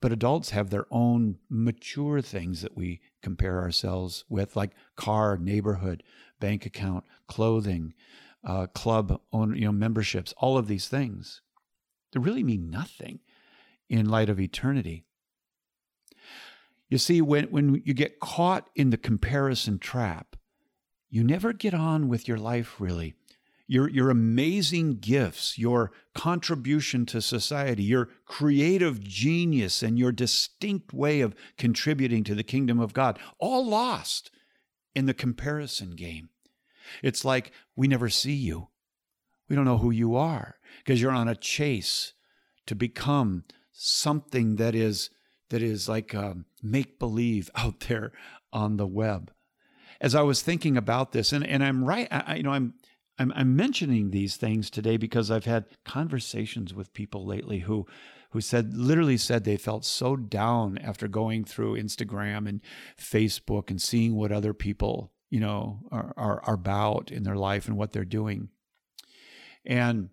but 0.00 0.12
adults 0.12 0.50
have 0.50 0.70
their 0.70 0.86
own 0.90 1.38
mature 1.48 2.20
things 2.20 2.62
that 2.62 2.76
we 2.76 3.00
compare 3.22 3.60
ourselves 3.60 4.24
with, 4.28 4.56
like 4.56 4.72
car, 4.96 5.36
neighborhood, 5.36 6.02
bank 6.40 6.66
account, 6.66 7.04
clothing, 7.28 7.94
uh, 8.44 8.66
club 8.66 9.20
you 9.32 9.64
know, 9.64 9.72
memberships, 9.72 10.34
all 10.38 10.58
of 10.58 10.66
these 10.66 10.88
things. 10.88 11.40
They 12.12 12.20
really 12.20 12.42
mean 12.42 12.68
nothing 12.68 13.20
in 13.98 14.08
light 14.08 14.30
of 14.30 14.40
eternity. 14.40 15.04
You 16.88 16.98
see, 16.98 17.20
when, 17.20 17.44
when 17.46 17.82
you 17.84 17.94
get 17.94 18.20
caught 18.20 18.68
in 18.74 18.90
the 18.90 18.96
comparison 18.96 19.78
trap, 19.78 20.36
you 21.10 21.22
never 21.22 21.52
get 21.52 21.74
on 21.74 22.08
with 22.08 22.26
your 22.26 22.38
life 22.38 22.80
really. 22.80 23.14
Your, 23.66 23.88
your 23.88 24.10
amazing 24.10 24.98
gifts, 24.98 25.58
your 25.58 25.92
contribution 26.14 27.06
to 27.06 27.22
society, 27.22 27.82
your 27.82 28.08
creative 28.26 29.00
genius, 29.00 29.82
and 29.82 29.98
your 29.98 30.12
distinct 30.12 30.92
way 30.92 31.20
of 31.20 31.34
contributing 31.56 32.24
to 32.24 32.34
the 32.34 32.42
kingdom 32.42 32.80
of 32.80 32.92
God, 32.92 33.18
all 33.38 33.64
lost 33.66 34.30
in 34.94 35.06
the 35.06 35.14
comparison 35.14 35.92
game. 35.92 36.30
It's 37.02 37.24
like 37.24 37.52
we 37.76 37.88
never 37.88 38.08
see 38.08 38.34
you. 38.34 38.68
We 39.48 39.56
don't 39.56 39.64
know 39.64 39.78
who 39.78 39.90
you 39.90 40.16
are 40.16 40.56
because 40.78 41.00
you're 41.00 41.12
on 41.12 41.28
a 41.28 41.36
chase 41.36 42.14
to 42.66 42.74
become 42.74 43.44
something 43.82 44.56
that 44.56 44.74
is 44.74 45.10
that 45.50 45.62
is 45.62 45.88
like 45.88 46.14
um, 46.14 46.46
make 46.62 46.98
believe 46.98 47.50
out 47.56 47.80
there 47.80 48.12
on 48.52 48.76
the 48.76 48.86
web. 48.86 49.32
As 50.00 50.14
I 50.14 50.22
was 50.22 50.42
thinking 50.42 50.76
about 50.76 51.12
this, 51.12 51.32
and, 51.32 51.46
and 51.46 51.62
I'm 51.62 51.84
right, 51.84 52.08
I, 52.10 52.36
you 52.36 52.42
know, 52.42 52.50
I'm, 52.50 52.74
I'm 53.18 53.32
I'm 53.36 53.54
mentioning 53.54 54.10
these 54.10 54.36
things 54.36 54.70
today 54.70 54.96
because 54.96 55.30
I've 55.30 55.44
had 55.44 55.66
conversations 55.84 56.74
with 56.74 56.94
people 56.94 57.24
lately 57.26 57.60
who 57.60 57.86
who 58.30 58.40
said 58.40 58.74
literally 58.74 59.18
said 59.18 59.44
they 59.44 59.58
felt 59.58 59.84
so 59.84 60.16
down 60.16 60.78
after 60.78 61.06
going 61.06 61.44
through 61.44 61.76
Instagram 61.76 62.48
and 62.48 62.60
Facebook 62.98 63.70
and 63.70 63.80
seeing 63.80 64.16
what 64.16 64.32
other 64.32 64.54
people 64.54 65.12
you 65.28 65.38
know 65.38 65.80
are, 65.92 66.14
are, 66.16 66.42
are 66.44 66.54
about 66.54 67.12
in 67.12 67.22
their 67.22 67.36
life 67.36 67.68
and 67.68 67.76
what 67.76 67.92
they're 67.92 68.04
doing. 68.04 68.48
And 69.64 70.08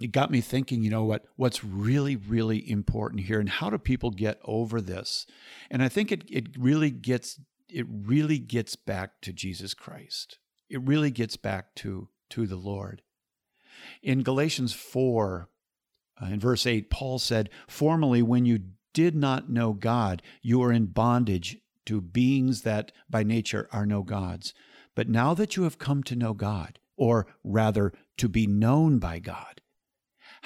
it 0.00 0.12
got 0.12 0.30
me 0.30 0.40
thinking, 0.40 0.82
you 0.82 0.90
know 0.90 1.04
what, 1.04 1.24
what's 1.36 1.64
really, 1.64 2.16
really 2.16 2.70
important 2.70 3.22
here 3.22 3.40
and 3.40 3.48
how 3.48 3.70
do 3.70 3.78
people 3.78 4.10
get 4.10 4.38
over 4.44 4.80
this? 4.80 5.26
And 5.70 5.82
I 5.82 5.88
think 5.88 6.12
it, 6.12 6.24
it 6.28 6.48
really 6.58 6.90
gets 6.90 7.40
it 7.68 7.86
really 7.90 8.38
gets 8.38 8.76
back 8.76 9.20
to 9.22 9.32
Jesus 9.32 9.74
Christ. 9.74 10.38
It 10.68 10.80
really 10.82 11.10
gets 11.10 11.36
back 11.36 11.74
to, 11.76 12.08
to 12.30 12.46
the 12.46 12.56
Lord. 12.56 13.02
In 14.02 14.22
Galatians 14.22 14.72
4, 14.72 15.48
uh, 16.22 16.26
in 16.26 16.40
verse 16.40 16.66
8, 16.66 16.90
Paul 16.90 17.18
said, 17.18 17.50
Formerly, 17.68 18.22
when 18.22 18.46
you 18.46 18.60
did 18.94 19.14
not 19.14 19.50
know 19.50 19.72
God, 19.72 20.22
you 20.42 20.60
were 20.60 20.72
in 20.72 20.86
bondage 20.86 21.58
to 21.86 22.00
beings 22.00 22.62
that 22.62 22.92
by 23.10 23.22
nature 23.22 23.68
are 23.72 23.86
no 23.86 24.02
gods. 24.02 24.54
But 24.94 25.08
now 25.08 25.34
that 25.34 25.56
you 25.56 25.64
have 25.64 25.78
come 25.78 26.02
to 26.04 26.16
know 26.16 26.32
God, 26.32 26.78
or 26.96 27.26
rather 27.44 27.92
to 28.16 28.28
be 28.28 28.46
known 28.46 28.98
by 28.98 29.18
God, 29.18 29.60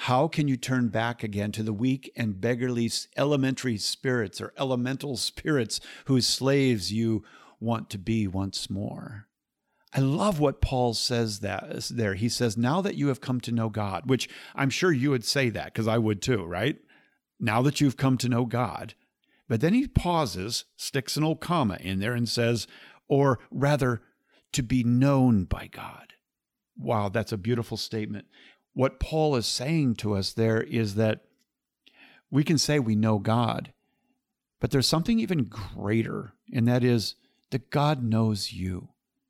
how 0.05 0.27
can 0.27 0.47
you 0.47 0.57
turn 0.57 0.87
back 0.87 1.21
again 1.21 1.51
to 1.51 1.61
the 1.61 1.71
weak 1.71 2.11
and 2.15 2.41
beggarly 2.41 2.89
elementary 3.15 3.77
spirits 3.77 4.41
or 4.41 4.51
elemental 4.57 5.15
spirits 5.31 5.79
whose 6.05 6.25
slaves 6.25 6.91
you 6.91 7.23
want 7.59 7.87
to 7.91 7.99
be 7.99 8.27
once 8.27 8.67
more? 8.67 9.27
I 9.93 9.99
love 9.99 10.39
what 10.39 10.59
Paul 10.59 10.95
says 10.95 11.41
that 11.41 11.89
there. 11.91 12.15
He 12.15 12.29
says, 12.29 12.57
"Now 12.57 12.81
that 12.81 12.95
you 12.95 13.09
have 13.09 13.21
come 13.21 13.39
to 13.41 13.51
know 13.51 13.69
God," 13.69 14.09
which 14.09 14.27
I'm 14.55 14.71
sure 14.71 14.91
you 14.91 15.11
would 15.11 15.23
say 15.23 15.49
that 15.49 15.65
because 15.65 15.87
I 15.87 15.99
would 15.99 16.19
too, 16.19 16.45
right? 16.45 16.79
Now 17.39 17.61
that 17.61 17.79
you've 17.79 17.97
come 17.97 18.17
to 18.19 18.29
know 18.29 18.45
God. 18.45 18.95
But 19.47 19.61
then 19.61 19.75
he 19.75 19.87
pauses, 19.87 20.65
sticks 20.77 21.15
an 21.15 21.23
old 21.23 21.41
comma 21.41 21.77
in 21.79 21.99
there 21.99 22.13
and 22.13 22.27
says, 22.27 22.65
or 23.07 23.37
rather, 23.51 24.01
to 24.53 24.63
be 24.63 24.83
known 24.83 25.43
by 25.43 25.67
God. 25.67 26.13
Wow, 26.75 27.09
that's 27.09 27.33
a 27.33 27.37
beautiful 27.37 27.77
statement 27.77 28.25
what 28.73 28.99
Paul 28.99 29.35
is 29.35 29.45
saying 29.45 29.95
to 29.95 30.15
us 30.15 30.31
there 30.31 30.61
is 30.61 30.95
that 30.95 31.21
we 32.29 32.43
can 32.43 32.57
say 32.57 32.79
we 32.79 32.95
know 32.95 33.19
God, 33.19 33.73
but 34.59 34.71
there's 34.71 34.87
something 34.87 35.19
even 35.19 35.45
greater, 35.45 36.33
and 36.53 36.67
that 36.67 36.83
is 36.83 37.15
that 37.49 37.69
God 37.69 38.03
knows 38.03 38.53
you. 38.53 38.89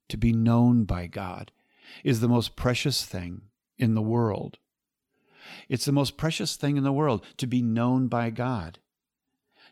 To 0.09 0.17
be 0.17 0.33
known 0.33 0.83
by 0.83 1.07
God 1.07 1.53
is 2.03 2.19
the 2.19 2.27
most 2.27 2.57
precious 2.57 3.05
thing 3.05 3.43
in 3.77 3.95
the 3.95 4.01
world. 4.01 4.57
It's 5.69 5.85
the 5.85 5.93
most 5.93 6.17
precious 6.17 6.57
thing 6.57 6.75
in 6.75 6.83
the 6.83 6.91
world 6.91 7.25
to 7.37 7.47
be 7.47 7.61
known 7.61 8.09
by 8.09 8.29
God. 8.29 8.79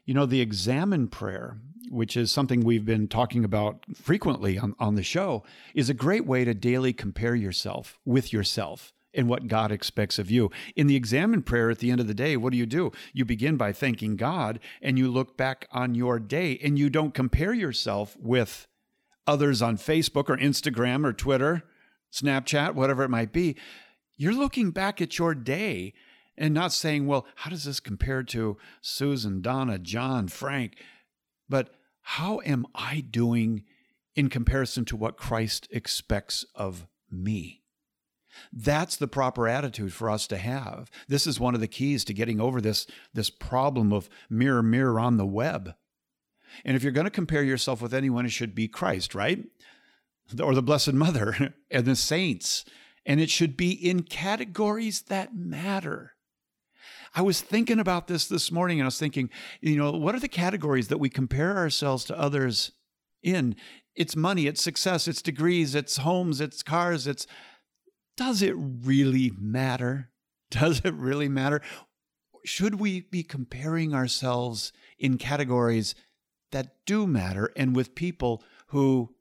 You 0.06 0.14
know, 0.14 0.26
the 0.26 0.40
examen 0.40 1.10
prayer 1.10 1.58
which 1.90 2.16
is 2.16 2.32
something 2.32 2.62
we've 2.62 2.86
been 2.86 3.08
talking 3.08 3.44
about 3.44 3.84
frequently 3.96 4.58
on, 4.58 4.76
on 4.80 4.96
the 4.96 5.04
show, 5.04 5.44
is 5.74 5.90
a 5.90 5.94
great 5.94 6.26
way 6.26 6.46
to 6.46 6.54
daily 6.54 6.94
compare 6.94 7.36
yourself 7.36 8.00
with 8.06 8.32
yourself 8.32 8.94
and 9.14 9.28
what 9.28 9.48
God 9.48 9.72
expects 9.72 10.20
of 10.20 10.30
you. 10.30 10.52
In 10.76 10.88
the 10.88 10.96
examen 10.96 11.42
prayer 11.42 11.70
at 11.70 11.80
the 11.80 11.92
end 11.92 12.00
of 12.00 12.08
the 12.08 12.14
day, 12.14 12.38
what 12.38 12.52
do 12.52 12.58
you 12.58 12.66
do? 12.66 12.92
You 13.14 13.26
begin 13.26 13.58
by 13.58 13.72
thanking 13.74 14.16
God 14.16 14.60
and 14.82 14.98
you 14.98 15.10
look 15.10 15.38
back 15.38 15.68
on 15.72 15.96
your 15.96 16.20
day 16.20 16.60
and 16.64 16.78
you 16.78 16.90
don't 16.90 17.14
compare 17.14 17.54
yourself 17.54 18.16
with 18.20 18.68
others 19.26 19.62
on 19.62 19.78
Facebook 19.78 20.30
or 20.30 20.38
Instagram 20.38 21.06
or 21.06 21.14
Twitter, 21.14 21.64
Snapchat, 22.12 22.74
whatever 22.74 23.04
it 23.04 23.10
might 23.10 23.32
be. 23.32 23.56
You're 24.18 24.34
looking 24.34 24.72
back 24.72 25.02
at 25.02 25.18
your 25.18 25.34
day 25.34 25.94
and 26.38 26.54
not 26.54 26.72
saying, 26.72 27.06
well, 27.06 27.26
how 27.36 27.50
does 27.50 27.66
this 27.66 27.80
compare 27.80 28.24
to 28.24 28.58
Susan, 28.82 29.42
Donna, 29.42 29.78
John, 29.78 30.28
Frank? 30.28 30.78
But 31.48 31.70
how 32.02 32.42
am 32.46 32.66
I 32.74 33.02
doing 33.02 33.64
in 34.16 34.30
comparison 34.30 34.86
to 34.86 34.96
what 34.96 35.18
Christ 35.18 35.68
expects 35.72 36.46
of 36.56 36.88
me? 37.12 37.59
That's 38.52 38.96
the 38.96 39.08
proper 39.08 39.48
attitude 39.48 39.94
for 39.94 40.10
us 40.10 40.28
to 40.28 40.38
have. 40.38 40.90
This 41.08 41.28
is 41.28 41.40
one 41.40 41.56
of 41.56 41.62
the 41.62 41.68
keys 41.68 42.04
to 42.06 42.14
getting 42.14 42.40
over 42.40 42.62
this, 42.62 42.88
this 43.14 43.30
problem 43.30 43.92
of 43.92 44.10
mirror, 44.30 44.64
mirror 44.64 45.00
on 45.00 45.18
the 45.18 45.26
web. 45.26 45.76
And 46.66 46.76
if 46.76 46.84
you're 46.84 46.92
going 46.92 47.06
to 47.06 47.12
compare 47.12 47.44
yourself 47.44 47.82
with 47.82 47.94
anyone, 47.94 48.26
it 48.26 48.32
should 48.32 48.56
be 48.56 48.68
Christ, 48.68 49.14
right? 49.16 49.44
Or 50.42 50.54
the 50.54 50.62
Blessed 50.62 50.94
Mother 50.94 51.54
and 51.72 51.86
the 51.86 51.96
saints. 51.96 52.66
And 53.06 53.20
it 53.20 53.30
should 53.30 53.58
be 53.58 53.72
in 53.72 54.04
categories 54.04 55.04
that 55.04 55.36
matter. 55.36 56.14
I 57.16 57.22
was 57.22 57.42
thinking 57.42 57.80
about 57.80 58.08
this 58.08 58.28
this 58.28 58.52
morning 58.52 58.80
and 58.80 58.86
I 58.86 58.88
was 58.88 59.00
thinking, 59.00 59.30
you 59.62 59.78
know, 59.78 59.92
what 59.92 60.14
are 60.14 60.20
the 60.20 60.28
categories 60.28 60.90
that 60.90 61.00
we 61.00 61.10
compare 61.10 61.58
ourselves 61.58 62.06
to 62.06 62.20
others 62.20 62.72
in? 63.24 63.56
It's 63.96 64.16
money, 64.16 64.48
it's 64.48 64.62
success, 64.62 65.08
it's 65.08 65.22
degrees, 65.22 65.74
it's 65.76 65.98
homes, 65.98 66.40
it's 66.40 66.62
cars, 66.62 67.08
it's 67.08 67.26
does 68.20 68.42
it 68.42 68.54
really 68.58 69.32
matter? 69.40 70.10
Does 70.52 70.82
it 70.84 70.94
really 70.94 71.30
matter? 71.30 71.62
Should 72.44 72.76
we 72.76 73.02
be 73.02 73.24
comparing 73.24 73.94
ourselves 73.94 74.74
in 74.98 75.18
categories 75.18 75.96
that 76.52 76.86
do 76.86 77.08
matter 77.08 77.50
and 77.56 77.74
with 77.74 77.96
people 77.96 78.44
who 78.68 79.16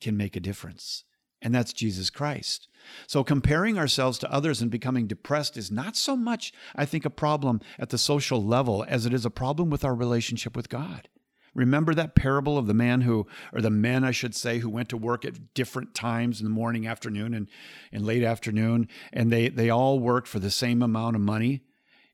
can 0.00 0.16
make 0.16 0.36
a 0.36 0.40
difference? 0.40 1.02
And 1.42 1.52
that's 1.52 1.72
Jesus 1.72 2.08
Christ. 2.08 2.68
So, 3.08 3.24
comparing 3.24 3.78
ourselves 3.78 4.16
to 4.20 4.32
others 4.32 4.62
and 4.62 4.70
becoming 4.70 5.08
depressed 5.08 5.56
is 5.56 5.72
not 5.72 5.96
so 5.96 6.16
much, 6.16 6.52
I 6.76 6.84
think, 6.84 7.04
a 7.04 7.10
problem 7.10 7.60
at 7.80 7.90
the 7.90 7.98
social 7.98 8.44
level 8.44 8.84
as 8.86 9.06
it 9.06 9.12
is 9.12 9.26
a 9.26 9.30
problem 9.30 9.70
with 9.70 9.84
our 9.84 9.94
relationship 9.94 10.54
with 10.54 10.68
God. 10.68 11.08
Remember 11.56 11.94
that 11.94 12.14
parable 12.14 12.58
of 12.58 12.66
the 12.66 12.74
man 12.74 13.00
who, 13.00 13.26
or 13.50 13.62
the 13.62 13.70
men, 13.70 14.04
I 14.04 14.10
should 14.10 14.34
say, 14.34 14.58
who 14.58 14.68
went 14.68 14.90
to 14.90 14.96
work 14.98 15.24
at 15.24 15.54
different 15.54 15.94
times 15.94 16.38
in 16.38 16.44
the 16.44 16.50
morning, 16.50 16.86
afternoon, 16.86 17.32
and, 17.32 17.48
and 17.90 18.04
late 18.04 18.22
afternoon, 18.22 18.88
and 19.10 19.32
they, 19.32 19.48
they 19.48 19.70
all 19.70 19.98
worked 19.98 20.28
for 20.28 20.38
the 20.38 20.50
same 20.50 20.82
amount 20.82 21.16
of 21.16 21.22
money. 21.22 21.62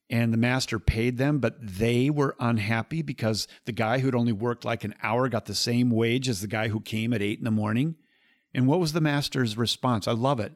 And 0.08 0.32
the 0.32 0.38
master 0.38 0.78
paid 0.78 1.18
them, 1.18 1.40
but 1.40 1.56
they 1.60 2.08
were 2.08 2.36
unhappy 2.38 3.02
because 3.02 3.48
the 3.64 3.72
guy 3.72 3.98
who'd 3.98 4.14
only 4.14 4.32
worked 4.32 4.64
like 4.64 4.84
an 4.84 4.94
hour 5.02 5.28
got 5.28 5.46
the 5.46 5.54
same 5.54 5.90
wage 5.90 6.28
as 6.28 6.40
the 6.40 6.46
guy 6.46 6.68
who 6.68 6.80
came 6.80 7.12
at 7.12 7.22
eight 7.22 7.38
in 7.38 7.44
the 7.44 7.50
morning. 7.50 7.96
And 8.54 8.68
what 8.68 8.78
was 8.78 8.92
the 8.92 9.00
master's 9.00 9.56
response? 9.56 10.06
I 10.06 10.12
love 10.12 10.38
it. 10.38 10.52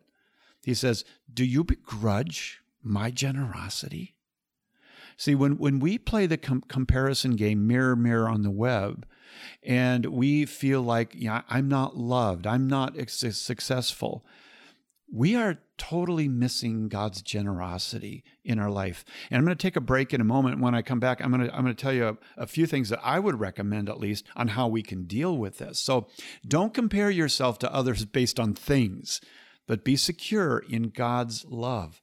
He 0.63 0.75
says, 0.75 1.05
Do 1.33 1.45
you 1.45 1.65
begrudge 1.65 2.61
my 2.83 3.11
generosity? 3.11 4.16
See, 5.17 5.35
when, 5.35 5.59
when 5.59 5.81
we 5.81 5.99
play 5.99 6.27
the 6.27 6.37
com- 6.37 6.63
comparison 6.69 7.37
game, 7.37 7.67
mirror, 7.67 7.97
mirror 7.97 8.29
on 8.29 8.43
the 8.43 8.51
web, 8.51 9.07
and 9.63 10.07
we 10.07 10.47
feel 10.47 10.83
like, 10.83 11.13
yeah, 11.15 11.43
I'm 11.49 11.69
not 11.69 11.97
loved, 11.97 12.47
I'm 12.47 12.67
not 12.69 12.99
ex- 12.99 13.37
successful, 13.37 14.25
we 15.13 15.37
are 15.37 15.59
totally 15.79 16.27
missing 16.27 16.89
God's 16.89 17.23
generosity 17.23 18.25
in 18.45 18.59
our 18.59 18.71
life. 18.71 19.05
And 19.31 19.39
I'm 19.39 19.45
going 19.45 19.57
to 19.57 19.63
take 19.63 19.77
a 19.77 19.81
break 19.81 20.13
in 20.13 20.21
a 20.21 20.25
moment. 20.25 20.61
When 20.61 20.75
I 20.75 20.83
come 20.83 20.99
back, 20.99 21.21
I'm 21.21 21.31
going 21.31 21.47
to 21.47 21.55
I'm 21.55 21.63
going 21.63 21.75
to 21.75 21.81
tell 21.81 21.93
you 21.93 22.09
a, 22.09 22.43
a, 22.43 22.47
few 22.47 22.67
things 22.67 22.89
that 22.89 23.01
I 23.05 23.19
would 23.21 23.39
recommend 23.39 23.89
at 23.89 24.01
least 24.01 24.27
on 24.35 24.49
how 24.49 24.69
we 24.69 24.83
can 24.83 25.05
deal 25.05 25.37
with 25.37 25.59
this. 25.59 25.79
So, 25.79 26.09
don't 26.47 26.75
compare 26.75 27.11
yourself 27.11 27.59
to 27.61 27.73
others 27.73 28.05
based 28.05 28.41
on 28.41 28.55
things, 28.55 29.21
but 29.67 29.85
be 29.85 29.97
secure 29.97 30.59
in 30.59 30.91
God's 30.91 31.45
love. 31.45 32.01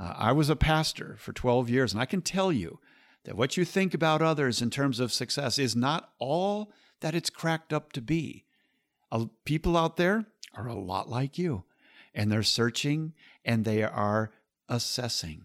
Uh, 0.00 0.14
I 0.16 0.32
was 0.32 0.48
a 0.48 0.56
pastor 0.56 1.16
for 1.18 1.32
12 1.32 1.68
years, 1.68 1.92
and 1.92 2.00
I 2.00 2.06
can 2.06 2.22
tell 2.22 2.50
you 2.50 2.78
that 3.24 3.36
what 3.36 3.56
you 3.56 3.64
think 3.66 3.92
about 3.92 4.22
others 4.22 4.62
in 4.62 4.70
terms 4.70 4.98
of 4.98 5.12
success 5.12 5.58
is 5.58 5.76
not 5.76 6.10
all 6.18 6.72
that 7.00 7.14
it's 7.14 7.28
cracked 7.28 7.72
up 7.72 7.92
to 7.92 8.00
be. 8.00 8.46
Uh, 9.12 9.26
people 9.44 9.76
out 9.76 9.98
there 9.98 10.24
are 10.54 10.66
a 10.66 10.74
lot 10.74 11.10
like 11.10 11.36
you, 11.36 11.64
and 12.14 12.32
they're 12.32 12.42
searching 12.42 13.12
and 13.44 13.64
they 13.64 13.82
are 13.82 14.32
assessing. 14.68 15.42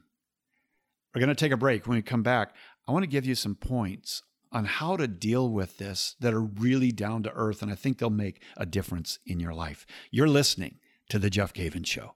We're 1.14 1.20
going 1.20 1.30
to 1.30 1.36
take 1.36 1.52
a 1.52 1.58
break. 1.58 1.86
When 1.86 1.98
we 1.98 2.02
come 2.02 2.24
back, 2.24 2.56
I 2.88 2.92
want 2.92 3.04
to 3.04 3.10
give 3.10 3.26
you 3.26 3.36
some 3.36 3.56
points 3.56 4.24
on 4.52 4.66
how 4.66 4.96
to 4.96 5.08
deal 5.08 5.50
with 5.50 5.78
this 5.80 6.16
that 6.22 6.34
are 6.34 6.42
really 6.42 6.92
down 6.92 7.24
to 7.24 7.34
earth, 7.34 7.62
and 7.62 7.72
I 7.72 7.76
think 7.76 7.98
they'll 7.98 8.10
make 8.10 8.42
a 8.56 8.66
difference 8.66 9.20
in 9.26 9.40
your 9.40 9.54
life. 9.54 9.86
You're 10.12 10.30
listening 10.30 10.80
to 11.10 11.20
The 11.20 11.30
Jeff 11.30 11.54
Cavins 11.54 11.88
Show. 11.88 12.16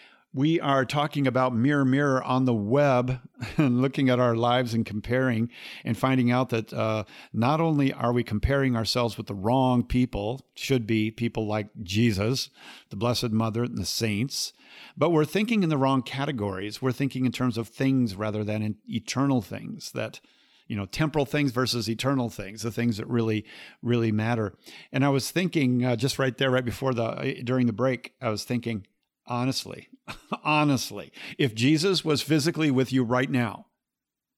We 0.33 0.61
are 0.61 0.85
talking 0.85 1.27
about 1.27 1.53
mirror, 1.53 1.83
mirror 1.83 2.23
on 2.23 2.45
the 2.45 2.53
web 2.53 3.19
and 3.57 3.81
looking 3.81 4.09
at 4.09 4.19
our 4.19 4.33
lives 4.33 4.73
and 4.73 4.85
comparing 4.85 5.49
and 5.83 5.97
finding 5.97 6.31
out 6.31 6.49
that 6.49 6.71
uh, 6.71 7.03
not 7.33 7.59
only 7.59 7.91
are 7.91 8.13
we 8.13 8.23
comparing 8.23 8.77
ourselves 8.77 9.17
with 9.17 9.27
the 9.27 9.33
wrong 9.33 9.83
people, 9.83 10.39
should 10.55 10.87
be 10.87 11.11
people 11.11 11.47
like 11.47 11.67
Jesus, 11.83 12.49
the 12.91 12.95
Blessed 12.95 13.31
Mother, 13.31 13.63
and 13.63 13.77
the 13.77 13.85
saints, 13.85 14.53
but 14.95 15.09
we're 15.09 15.25
thinking 15.25 15.63
in 15.63 15.69
the 15.69 15.77
wrong 15.77 16.01
categories. 16.01 16.81
We're 16.81 16.93
thinking 16.93 17.25
in 17.25 17.33
terms 17.33 17.57
of 17.57 17.67
things 17.67 18.15
rather 18.15 18.45
than 18.45 18.61
in 18.61 18.77
eternal 18.87 19.41
things 19.41 19.91
that 19.91 20.21
you 20.67 20.77
know 20.77 20.85
temporal 20.85 21.25
things 21.25 21.51
versus 21.51 21.89
eternal 21.89 22.29
things 22.29 22.61
the 22.61 22.71
things 22.71 22.95
that 22.95 23.07
really 23.07 23.43
really 23.81 24.09
matter 24.09 24.53
and 24.93 25.03
i 25.03 25.09
was 25.09 25.29
thinking 25.29 25.83
uh, 25.83 25.97
just 25.97 26.17
right 26.17 26.37
there 26.37 26.49
right 26.49 26.63
before 26.63 26.93
the 26.93 27.41
during 27.43 27.67
the 27.67 27.73
break 27.73 28.13
i 28.21 28.29
was 28.29 28.45
thinking 28.45 28.85
honestly 29.27 29.89
honestly, 30.43 31.11
if 31.37 31.55
Jesus 31.55 32.03
was 32.03 32.21
physically 32.21 32.71
with 32.71 32.91
you 32.91 33.03
right 33.03 33.29
now, 33.29 33.67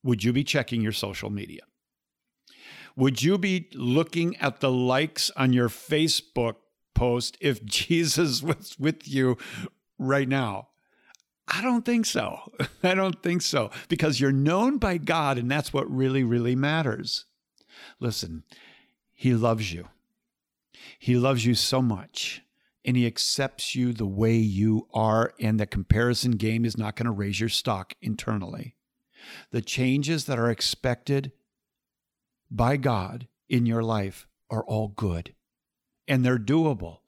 would 0.03 0.23
you 0.23 0.33
be 0.33 0.43
checking 0.43 0.81
your 0.81 0.91
social 0.91 1.29
media? 1.29 1.61
Would 2.95 3.23
you 3.23 3.37
be 3.37 3.69
looking 3.73 4.35
at 4.37 4.59
the 4.59 4.71
likes 4.71 5.31
on 5.35 5.53
your 5.53 5.69
Facebook 5.69 6.55
post 6.93 7.37
if 7.41 7.63
Jesus 7.65 8.43
was 8.43 8.75
with 8.77 9.07
you 9.07 9.37
right 9.97 10.27
now? 10.27 10.69
I 11.47 11.61
don't 11.61 11.83
think 11.83 12.05
so. 12.05 12.51
I 12.83 12.93
don't 12.93 13.21
think 13.21 13.41
so 13.41 13.71
because 13.89 14.19
you're 14.19 14.31
known 14.31 14.77
by 14.77 14.97
God 14.97 15.37
and 15.37 15.49
that's 15.49 15.73
what 15.73 15.89
really, 15.89 16.23
really 16.23 16.55
matters. 16.55 17.25
Listen, 17.99 18.43
He 19.11 19.33
loves 19.33 19.73
you. 19.73 19.87
He 20.99 21.15
loves 21.15 21.45
you 21.45 21.55
so 21.55 21.81
much 21.81 22.43
and 22.85 22.97
he 22.97 23.07
accepts 23.07 23.75
you 23.75 23.93
the 23.93 24.05
way 24.05 24.35
you 24.35 24.87
are, 24.93 25.33
and 25.39 25.59
the 25.59 25.65
comparison 25.65 26.31
game 26.31 26.65
is 26.65 26.77
not 26.77 26.95
going 26.95 27.05
to 27.05 27.11
raise 27.11 27.39
your 27.39 27.49
stock 27.49 27.93
internally. 28.01 28.75
The 29.51 29.61
changes 29.61 30.25
that 30.25 30.39
are 30.39 30.49
expected 30.49 31.31
by 32.51 32.77
God 32.77 33.27
in 33.47 33.65
your 33.65 33.83
life 33.83 34.27
are 34.49 34.63
all 34.65 34.89
good 34.89 35.33
and 36.07 36.25
they're 36.25 36.37
doable. 36.37 36.99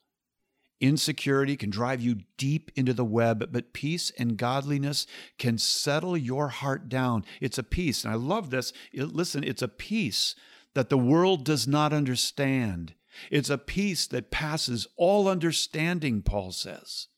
Insecurity 0.80 1.56
can 1.56 1.70
drive 1.70 2.02
you 2.02 2.20
deep 2.36 2.70
into 2.76 2.92
the 2.92 3.04
web, 3.04 3.50
but 3.50 3.72
peace 3.72 4.12
and 4.18 4.36
godliness 4.36 5.06
can 5.38 5.56
settle 5.56 6.16
your 6.16 6.48
heart 6.48 6.88
down. 6.88 7.24
It's 7.40 7.56
a 7.56 7.62
peace, 7.62 8.04
and 8.04 8.12
I 8.12 8.16
love 8.16 8.50
this. 8.50 8.72
Listen, 8.92 9.42
it's 9.42 9.62
a 9.62 9.68
peace 9.68 10.34
that 10.74 10.90
the 10.90 10.98
world 10.98 11.44
does 11.44 11.66
not 11.66 11.94
understand. 11.94 12.94
It's 13.30 13.50
a 13.50 13.58
peace 13.58 14.06
that 14.08 14.30
passes 14.30 14.86
all 14.96 15.28
understanding, 15.28 16.22
Paul 16.22 16.52
says. 16.52 17.08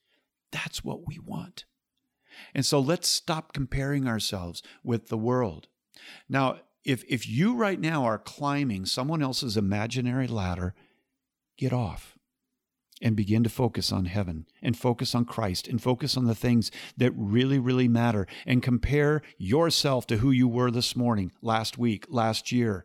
That's 0.51 0.85
what 0.85 1.07
we 1.07 1.19
want. 1.19 1.65
And 2.55 2.65
so 2.65 2.81
let's 2.81 3.09
stop 3.09 3.53
comparing 3.53 4.07
ourselves 4.07 4.63
with 4.85 5.09
the 5.09 5.19
world. 5.19 5.69
Now, 6.29 6.59
if, 6.85 7.05
if 7.09 7.29
you 7.29 7.55
right 7.55 7.81
now 7.81 8.05
are 8.05 8.19
climbing 8.19 8.87
someone 8.87 9.23
else's 9.23 9.57
imaginary 9.57 10.27
ladder, 10.27 10.75
get 11.57 11.73
off. 11.73 12.17
and 13.01 13.17
begin 13.17 13.45
to 13.45 13.51
focus 13.51 13.93
on 13.93 14.07
heaven 14.07 14.47
and 14.63 14.77
focus 14.77 15.15
on 15.15 15.25
Christ 15.25 15.69
and 15.69 15.81
focus 15.83 16.17
on 16.17 16.27
the 16.27 16.35
things 16.35 16.71
that 16.97 17.13
really, 17.17 17.59
really 17.59 17.89
matter 17.89 18.27
and 18.47 18.63
compare 18.63 19.23
yourself 19.37 20.07
to 20.09 20.19
who 20.19 20.31
you 20.31 20.49
were 20.49 20.71
this 20.71 20.97
morning, 20.97 21.33
last 21.41 21.79
week, 21.79 22.07
last 22.09 22.51
year, 22.53 22.85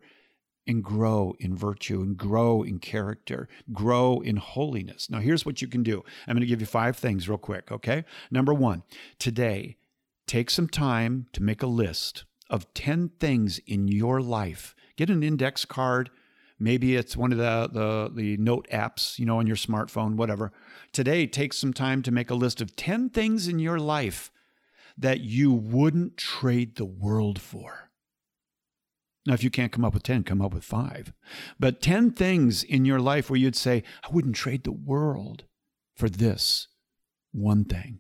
and 0.66 0.84
grow 0.84 1.36
in 1.40 1.56
virtue 1.56 2.02
and 2.02 2.18
grow 2.18 2.64
in 2.64 2.80
character, 2.80 3.48
grow 3.72 4.22
in 4.22 4.38
holiness. 4.38 5.10
Now, 5.10 5.20
here's 5.20 5.46
what 5.46 5.62
you 5.62 5.68
can 5.68 5.84
do. 5.84 6.04
I'm 6.28 6.36
going 6.36 6.42
to 6.42 6.48
give 6.48 6.62
you 6.62 6.68
five 6.68 6.96
things 6.96 7.28
real 7.28 7.38
quick, 7.38 7.72
okay? 7.72 8.06
Number 8.32 8.54
one, 8.54 8.84
today, 9.20 9.78
take 10.28 10.50
some 10.50 10.68
time 10.68 11.28
to 11.34 11.44
make 11.44 11.62
a 11.62 11.68
list 11.68 12.24
of 12.50 12.74
10 12.74 13.12
things 13.20 13.60
in 13.66 13.88
your 13.88 14.22
life. 14.22 14.76
Get 14.96 15.10
an 15.10 15.24
index 15.24 15.66
card 15.66 16.10
Maybe 16.64 16.96
it's 16.96 17.18
one 17.18 17.34
of 17.34 17.38
the, 17.38 17.70
the, 17.72 18.12
the 18.14 18.38
note 18.38 18.68
apps, 18.72 19.20
you 19.20 19.26
know, 19.26 19.40
on 19.40 19.48
your 19.48 19.58
smartphone, 19.58 20.16
whatever. 20.16 20.54
Today, 20.94 21.28
take 21.28 21.52
some 21.52 21.74
time 21.74 22.02
to 22.04 22.12
make 22.12 22.30
a 22.30 22.36
list 22.36 22.62
of 22.62 22.78
10 22.78 23.10
things 23.10 23.50
in 23.50 23.60
your 23.60 23.80
life 23.80 24.32
that 24.98 25.20
you 25.20 25.52
wouldn't 25.52 26.16
trade 26.16 26.78
the 26.78 26.86
world 26.86 27.42
for. 27.42 27.90
Now, 29.26 29.34
if 29.34 29.44
you 29.44 29.50
can't 29.50 29.72
come 29.72 29.86
up 29.86 29.94
with 29.94 30.04
10, 30.04 30.24
come 30.24 30.42
up 30.42 30.54
with 30.54 30.66
five. 30.66 31.14
But 31.60 31.82
10 31.82 32.12
things 32.12 32.64
in 32.64 32.84
your 32.84 33.00
life 33.00 33.30
where 33.30 33.40
you'd 33.40 33.56
say, 33.56 33.84
I 34.04 34.10
wouldn't 34.12 34.36
trade 34.36 34.64
the 34.66 34.72
world 34.72 35.46
for 35.96 36.10
this 36.10 36.68
one 37.32 37.64
thing 37.64 38.00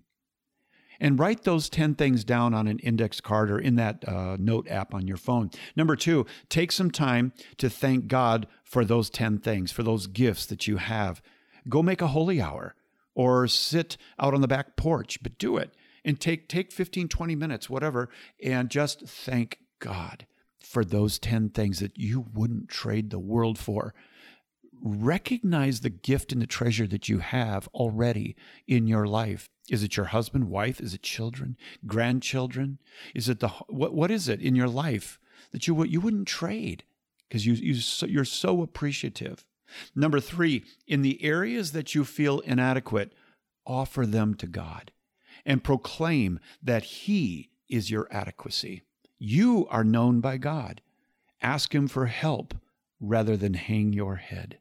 and 1.00 1.20
write 1.20 1.44
those 1.44 1.70
10 1.70 1.96
things 1.96 2.24
down 2.24 2.54
on 2.54 2.68
an 2.68 2.80
index 2.80 3.22
card 3.22 3.50
or 3.50 3.60
in 3.60 3.76
that 3.76 4.08
uh, 4.08 4.38
note 4.40 4.68
app 4.70 4.94
on 4.94 5.08
your 5.08 5.18
phone. 5.18 5.50
Number 5.76 5.96
two, 5.96 6.26
take 6.50 6.72
some 6.72 6.92
time 6.92 7.34
to 7.58 7.70
thank 7.70 8.08
God 8.08 8.48
for 8.64 8.84
those 8.84 9.10
10 9.10 9.40
things, 9.40 9.72
for 9.72 9.84
those 9.84 10.08
gifts 10.08 10.46
that 10.48 10.68
you 10.68 10.78
have. 10.78 11.22
Go 11.70 11.82
make 11.82 12.02
a 12.02 12.08
holy 12.08 12.42
hour 12.42 12.76
or 13.16 13.48
sit 13.48 13.98
out 14.20 14.34
on 14.34 14.42
the 14.42 14.48
back 14.48 14.76
porch, 14.76 15.22
but 15.24 15.38
do 15.38 15.58
it 15.58 15.74
and 16.04 16.20
take, 16.20 16.50
take 16.50 16.72
15, 16.72 17.08
20 17.08 17.36
minutes, 17.36 17.70
whatever, 17.70 18.10
and 18.44 18.70
just 18.70 19.08
thank 19.08 19.60
God 19.80 20.26
for 20.63 20.84
those 20.84 21.19
10 21.19 21.49
things 21.49 21.80
that 21.80 21.97
you 21.97 22.26
wouldn't 22.34 22.69
trade 22.69 23.10
the 23.10 23.19
world 23.19 23.60
for 23.60 23.93
recognize 24.84 25.80
the 25.80 25.89
gift 25.89 26.34
and 26.34 26.41
the 26.41 26.47
treasure 26.47 26.86
that 26.88 27.08
you 27.08 27.19
have 27.19 27.67
already 27.73 28.36
in 28.67 28.86
your 28.86 29.08
life. 29.08 29.49
Is 29.69 29.82
it 29.82 29.95
your 29.95 30.08
husband, 30.08 30.49
wife? 30.49 30.82
Is 30.82 30.93
it 30.93 31.02
children, 31.02 31.58
grandchildren? 31.88 32.80
Is 33.15 33.30
it 33.30 33.39
the 33.39 33.47
what? 33.47 33.93
What 33.93 34.12
is 34.12 34.28
it 34.28 34.41
in 34.41 34.56
your 34.56 34.67
life 34.67 35.19
that 35.52 35.67
you 35.67 35.84
you 35.86 36.02
wouldn't 36.02 36.28
trade 36.28 36.84
because 37.28 37.45
you 37.45 37.54
you 37.54 37.76
so, 37.76 38.06
you're 38.06 38.26
so 38.26 38.62
appreciative? 38.62 39.45
Number 39.95 40.19
three, 40.19 40.65
in 40.86 41.02
the 41.02 41.23
areas 41.23 41.71
that 41.71 41.95
you 41.95 42.04
feel 42.04 42.41
inadequate, 42.41 43.13
offer 43.65 44.06
them 44.06 44.36
to 44.36 44.47
God 44.47 44.91
and 45.45 45.63
proclaim 45.63 46.39
that 46.62 46.84
He 46.84 47.52
is 47.69 47.89
your 47.89 48.08
adequacy. 48.12 48.84
You 49.26 49.68
are 49.70 49.84
known 49.84 50.20
by 50.20 50.38
God. 50.38 50.82
Ask 51.42 51.74
Him 51.74 51.88
for 51.88 52.08
help 52.08 52.54
rather 53.00 53.38
than 53.38 53.54
hang 53.54 53.94
your 53.94 54.16
head 54.16 54.60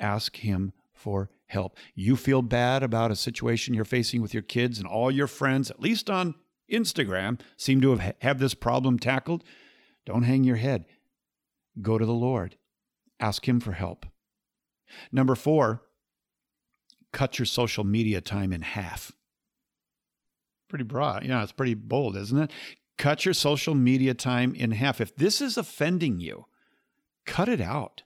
ask 0.00 0.36
Him 0.36 0.72
for 0.92 1.30
help. 1.46 1.76
You 1.94 2.16
feel 2.16 2.42
bad 2.42 2.82
about 2.82 3.10
a 3.10 3.16
situation 3.16 3.74
you're 3.74 3.84
facing 3.84 4.22
with 4.22 4.34
your 4.34 4.42
kids, 4.42 4.78
and 4.78 4.86
all 4.86 5.10
your 5.10 5.26
friends, 5.26 5.70
at 5.70 5.80
least 5.80 6.10
on 6.10 6.34
Instagram, 6.70 7.40
seem 7.56 7.80
to 7.80 7.96
have, 7.96 8.14
have 8.20 8.38
this 8.38 8.54
problem 8.54 8.98
tackled. 8.98 9.44
Don't 10.04 10.24
hang 10.24 10.44
your 10.44 10.56
head. 10.56 10.86
Go 11.80 11.98
to 11.98 12.06
the 12.06 12.12
Lord. 12.12 12.56
Ask 13.20 13.46
Him 13.48 13.60
for 13.60 13.72
help. 13.72 14.06
Number 15.10 15.34
four, 15.34 15.82
cut 17.12 17.38
your 17.38 17.46
social 17.46 17.84
media 17.84 18.20
time 18.20 18.52
in 18.52 18.62
half. 18.62 19.12
Pretty 20.68 20.84
broad. 20.84 21.24
Yeah, 21.24 21.42
it's 21.42 21.52
pretty 21.52 21.74
bold, 21.74 22.16
isn't 22.16 22.38
it? 22.38 22.50
Cut 22.98 23.24
your 23.24 23.34
social 23.34 23.74
media 23.74 24.14
time 24.14 24.54
in 24.54 24.72
half. 24.72 25.00
If 25.00 25.14
this 25.16 25.40
is 25.40 25.56
offending 25.56 26.20
you, 26.20 26.46
cut 27.26 27.48
it 27.48 27.60
out 27.60 28.02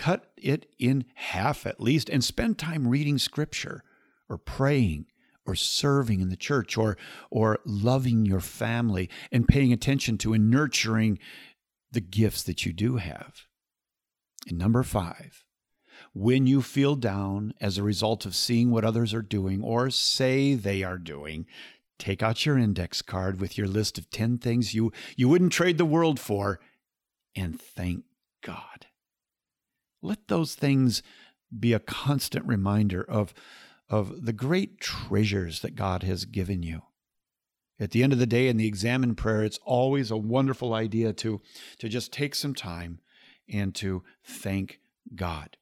cut 0.00 0.32
it 0.38 0.64
in 0.78 1.04
half 1.12 1.66
at 1.66 1.78
least 1.78 2.08
and 2.08 2.24
spend 2.24 2.56
time 2.56 2.88
reading 2.88 3.18
scripture 3.18 3.84
or 4.30 4.38
praying 4.38 5.04
or 5.44 5.54
serving 5.54 6.22
in 6.22 6.30
the 6.30 6.38
church 6.38 6.78
or 6.78 6.96
or 7.30 7.58
loving 7.66 8.24
your 8.24 8.40
family 8.40 9.10
and 9.30 9.46
paying 9.46 9.74
attention 9.74 10.16
to 10.16 10.32
and 10.32 10.48
nurturing 10.48 11.18
the 11.92 12.00
gifts 12.00 12.42
that 12.42 12.64
you 12.64 12.72
do 12.72 12.96
have. 12.96 13.42
And 14.48 14.56
number 14.56 14.82
5, 14.82 15.44
when 16.14 16.46
you 16.46 16.62
feel 16.62 16.96
down 16.96 17.52
as 17.60 17.76
a 17.76 17.82
result 17.82 18.24
of 18.24 18.34
seeing 18.34 18.70
what 18.70 18.86
others 18.86 19.12
are 19.12 19.20
doing 19.20 19.62
or 19.62 19.90
say 19.90 20.54
they 20.54 20.82
are 20.82 20.96
doing, 20.96 21.44
take 22.00 22.22
out 22.22 22.44
your 22.44 22.58
index 22.58 23.02
card 23.02 23.40
with 23.40 23.56
your 23.56 23.68
list 23.68 23.98
of 23.98 24.10
10 24.10 24.38
things 24.38 24.74
you 24.74 24.92
you 25.16 25.28
wouldn't 25.28 25.52
trade 25.52 25.78
the 25.78 25.84
world 25.84 26.18
for 26.18 26.58
and 27.36 27.60
thank 27.60 28.04
God. 28.42 28.86
Let 30.02 30.28
those 30.28 30.54
things 30.54 31.02
be 31.56 31.72
a 31.72 31.80
constant 31.80 32.46
reminder 32.46 33.02
of, 33.02 33.34
of 33.88 34.24
the 34.24 34.32
great 34.32 34.80
treasures 34.80 35.60
that 35.60 35.74
God 35.74 36.02
has 36.02 36.24
given 36.24 36.62
you. 36.62 36.82
At 37.78 37.92
the 37.92 38.02
end 38.02 38.12
of 38.12 38.18
the 38.18 38.26
day, 38.26 38.48
in 38.48 38.56
the 38.56 38.68
examen 38.68 39.14
prayer, 39.14 39.42
it's 39.42 39.58
always 39.64 40.10
a 40.10 40.16
wonderful 40.16 40.74
idea 40.74 41.12
to, 41.14 41.40
to 41.78 41.88
just 41.88 42.12
take 42.12 42.34
some 42.34 42.54
time 42.54 43.00
and 43.48 43.74
to 43.76 44.02
thank 44.22 44.80
God. 45.14 45.56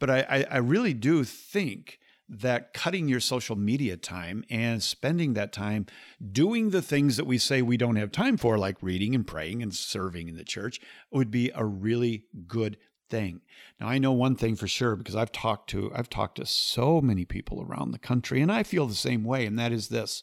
But 0.00 0.10
I, 0.10 0.46
I 0.50 0.58
really 0.58 0.94
do 0.94 1.24
think 1.24 1.98
that 2.28 2.72
cutting 2.72 3.08
your 3.08 3.20
social 3.20 3.56
media 3.56 3.96
time 3.96 4.44
and 4.50 4.82
spending 4.82 5.34
that 5.34 5.52
time 5.52 5.86
doing 6.32 6.70
the 6.70 6.82
things 6.82 7.16
that 7.16 7.26
we 7.26 7.38
say 7.38 7.62
we 7.62 7.76
don't 7.76 7.96
have 7.96 8.10
time 8.10 8.36
for, 8.36 8.58
like 8.58 8.82
reading 8.82 9.14
and 9.14 9.26
praying 9.26 9.62
and 9.62 9.74
serving 9.74 10.28
in 10.28 10.36
the 10.36 10.44
church, 10.44 10.80
would 11.12 11.30
be 11.30 11.50
a 11.54 11.64
really 11.64 12.24
good 12.46 12.76
thing. 13.08 13.40
Now 13.80 13.88
I 13.88 13.98
know 13.98 14.12
one 14.12 14.36
thing 14.36 14.56
for 14.56 14.66
sure 14.66 14.96
because 14.96 15.14
I've 15.14 15.32
talked 15.32 15.70
to 15.70 15.92
I've 15.94 16.10
talked 16.10 16.36
to 16.36 16.46
so 16.46 17.00
many 17.00 17.24
people 17.24 17.62
around 17.62 17.92
the 17.92 17.98
country 17.98 18.40
and 18.40 18.50
I 18.50 18.62
feel 18.62 18.86
the 18.86 18.94
same 18.94 19.24
way 19.24 19.46
and 19.46 19.58
that 19.58 19.72
is 19.72 19.88
this. 19.88 20.22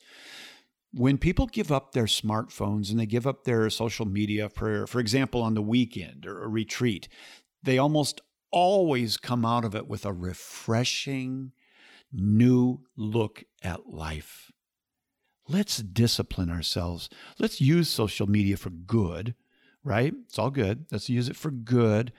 When 0.91 1.17
people 1.17 1.47
give 1.47 1.71
up 1.71 1.93
their 1.93 2.05
smartphones 2.05 2.91
and 2.91 2.99
they 2.99 3.05
give 3.05 3.25
up 3.25 3.45
their 3.45 3.69
social 3.69 4.05
media 4.05 4.49
for 4.49 4.85
for 4.87 4.99
example 4.99 5.41
on 5.41 5.53
the 5.53 5.61
weekend 5.61 6.25
or 6.25 6.43
a 6.43 6.47
retreat, 6.49 7.07
they 7.61 7.77
almost 7.77 8.21
always 8.51 9.17
come 9.17 9.45
out 9.45 9.65
of 9.65 9.75
it 9.75 9.87
with 9.87 10.05
a 10.05 10.13
refreshing 10.13 11.53
new 12.13 12.81
look 12.95 13.43
at 13.61 13.87
life. 13.89 14.51
Let's 15.47 15.77
discipline 15.77 16.49
ourselves. 16.49 17.09
Let's 17.37 17.59
use 17.59 17.89
social 17.89 18.27
media 18.27 18.55
for 18.55 18.69
good, 18.69 19.35
right? 19.83 20.13
It's 20.25 20.39
all 20.39 20.51
good. 20.51 20.85
Let's 20.91 21.09
use 21.09 21.27
it 21.27 21.35
for 21.35 21.51
good 21.51 22.13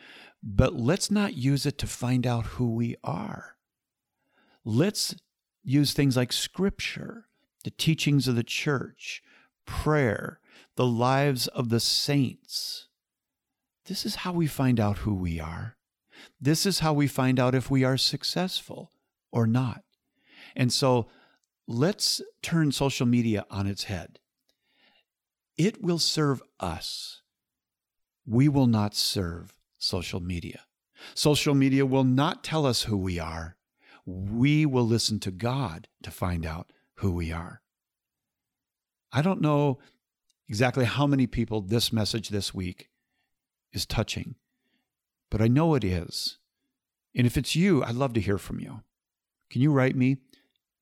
but 0.45 0.75
let's 0.75 1.11
not 1.11 1.35
use 1.35 1.65
it 1.65 1.79
to 1.79 1.87
find 1.87 2.27
out 2.27 2.45
who 2.45 2.75
we 2.75 2.97
are. 3.03 3.57
Let's 4.63 5.15
use 5.63 5.95
things 5.95 6.19
like 6.19 6.33
scripture, 6.33 7.29
the 7.65 7.71
teachings 7.71 8.29
of 8.29 8.37
the 8.37 8.45
church, 8.45 9.23
prayer, 9.65 10.41
the 10.77 10.87
lives 10.87 11.47
of 11.49 11.71
the 11.71 11.81
saints. 11.81 12.89
This 13.87 14.05
is 14.05 14.17
how 14.17 14.33
we 14.33 14.47
find 14.47 14.79
out 14.79 14.99
who 14.99 15.15
we 15.15 15.41
are. 15.41 15.77
This 16.39 16.67
is 16.67 16.81
how 16.81 16.93
we 16.93 17.07
find 17.07 17.41
out 17.41 17.55
if 17.55 17.71
we 17.71 17.83
are 17.83 17.97
successful 17.97 18.93
or 19.33 19.47
not. 19.47 19.84
And 20.57 20.73
so 20.73 21.09
let's 21.67 22.21
turn 22.43 22.73
social 22.73 23.07
media 23.07 23.47
on 23.51 23.67
its 23.67 23.85
head. 23.85 24.19
It 25.57 25.83
will 25.83 25.99
serve 25.99 26.43
us. 26.61 27.23
We 28.27 28.49
will 28.49 28.67
not 28.67 28.95
serve 28.95 29.59
social 29.79 30.21
media. 30.21 30.63
Social 31.15 31.55
media 31.55 31.85
will 31.85 32.05
not 32.05 32.43
tell 32.43 32.67
us 32.67 32.85
who 32.85 32.97
we 32.97 33.19
are. 33.19 33.57
We 34.07 34.67
will 34.67 34.87
listen 34.87 35.21
to 35.21 35.31
God 35.31 35.89
to 36.03 36.11
find 36.11 36.45
out 36.45 36.73
who 36.97 37.13
we 37.13 37.33
are. 37.33 37.61
I 39.13 39.23
don't 39.23 39.41
know 39.41 39.79
exactly 40.49 40.85
how 40.85 41.07
many 41.07 41.27
people 41.27 41.61
this 41.61 41.93
message 41.93 42.29
this 42.29 42.53
week 42.53 42.89
is 43.73 43.87
touching, 43.87 44.35
but 45.31 45.41
I 45.41 45.49
know 45.49 45.75
it 45.75 45.85
is. 45.85 46.39
And 47.15 47.27
if 47.27 47.37
it's 47.37 47.55
you, 47.55 47.85
I'd 47.85 47.95
love 47.95 48.13
to 48.15 48.21
hear 48.21 48.39
from 48.39 48.61
you. 48.61 48.81
Can 49.51 49.63
you 49.63 49.71
write 49.71 49.95
me? 49.95 50.17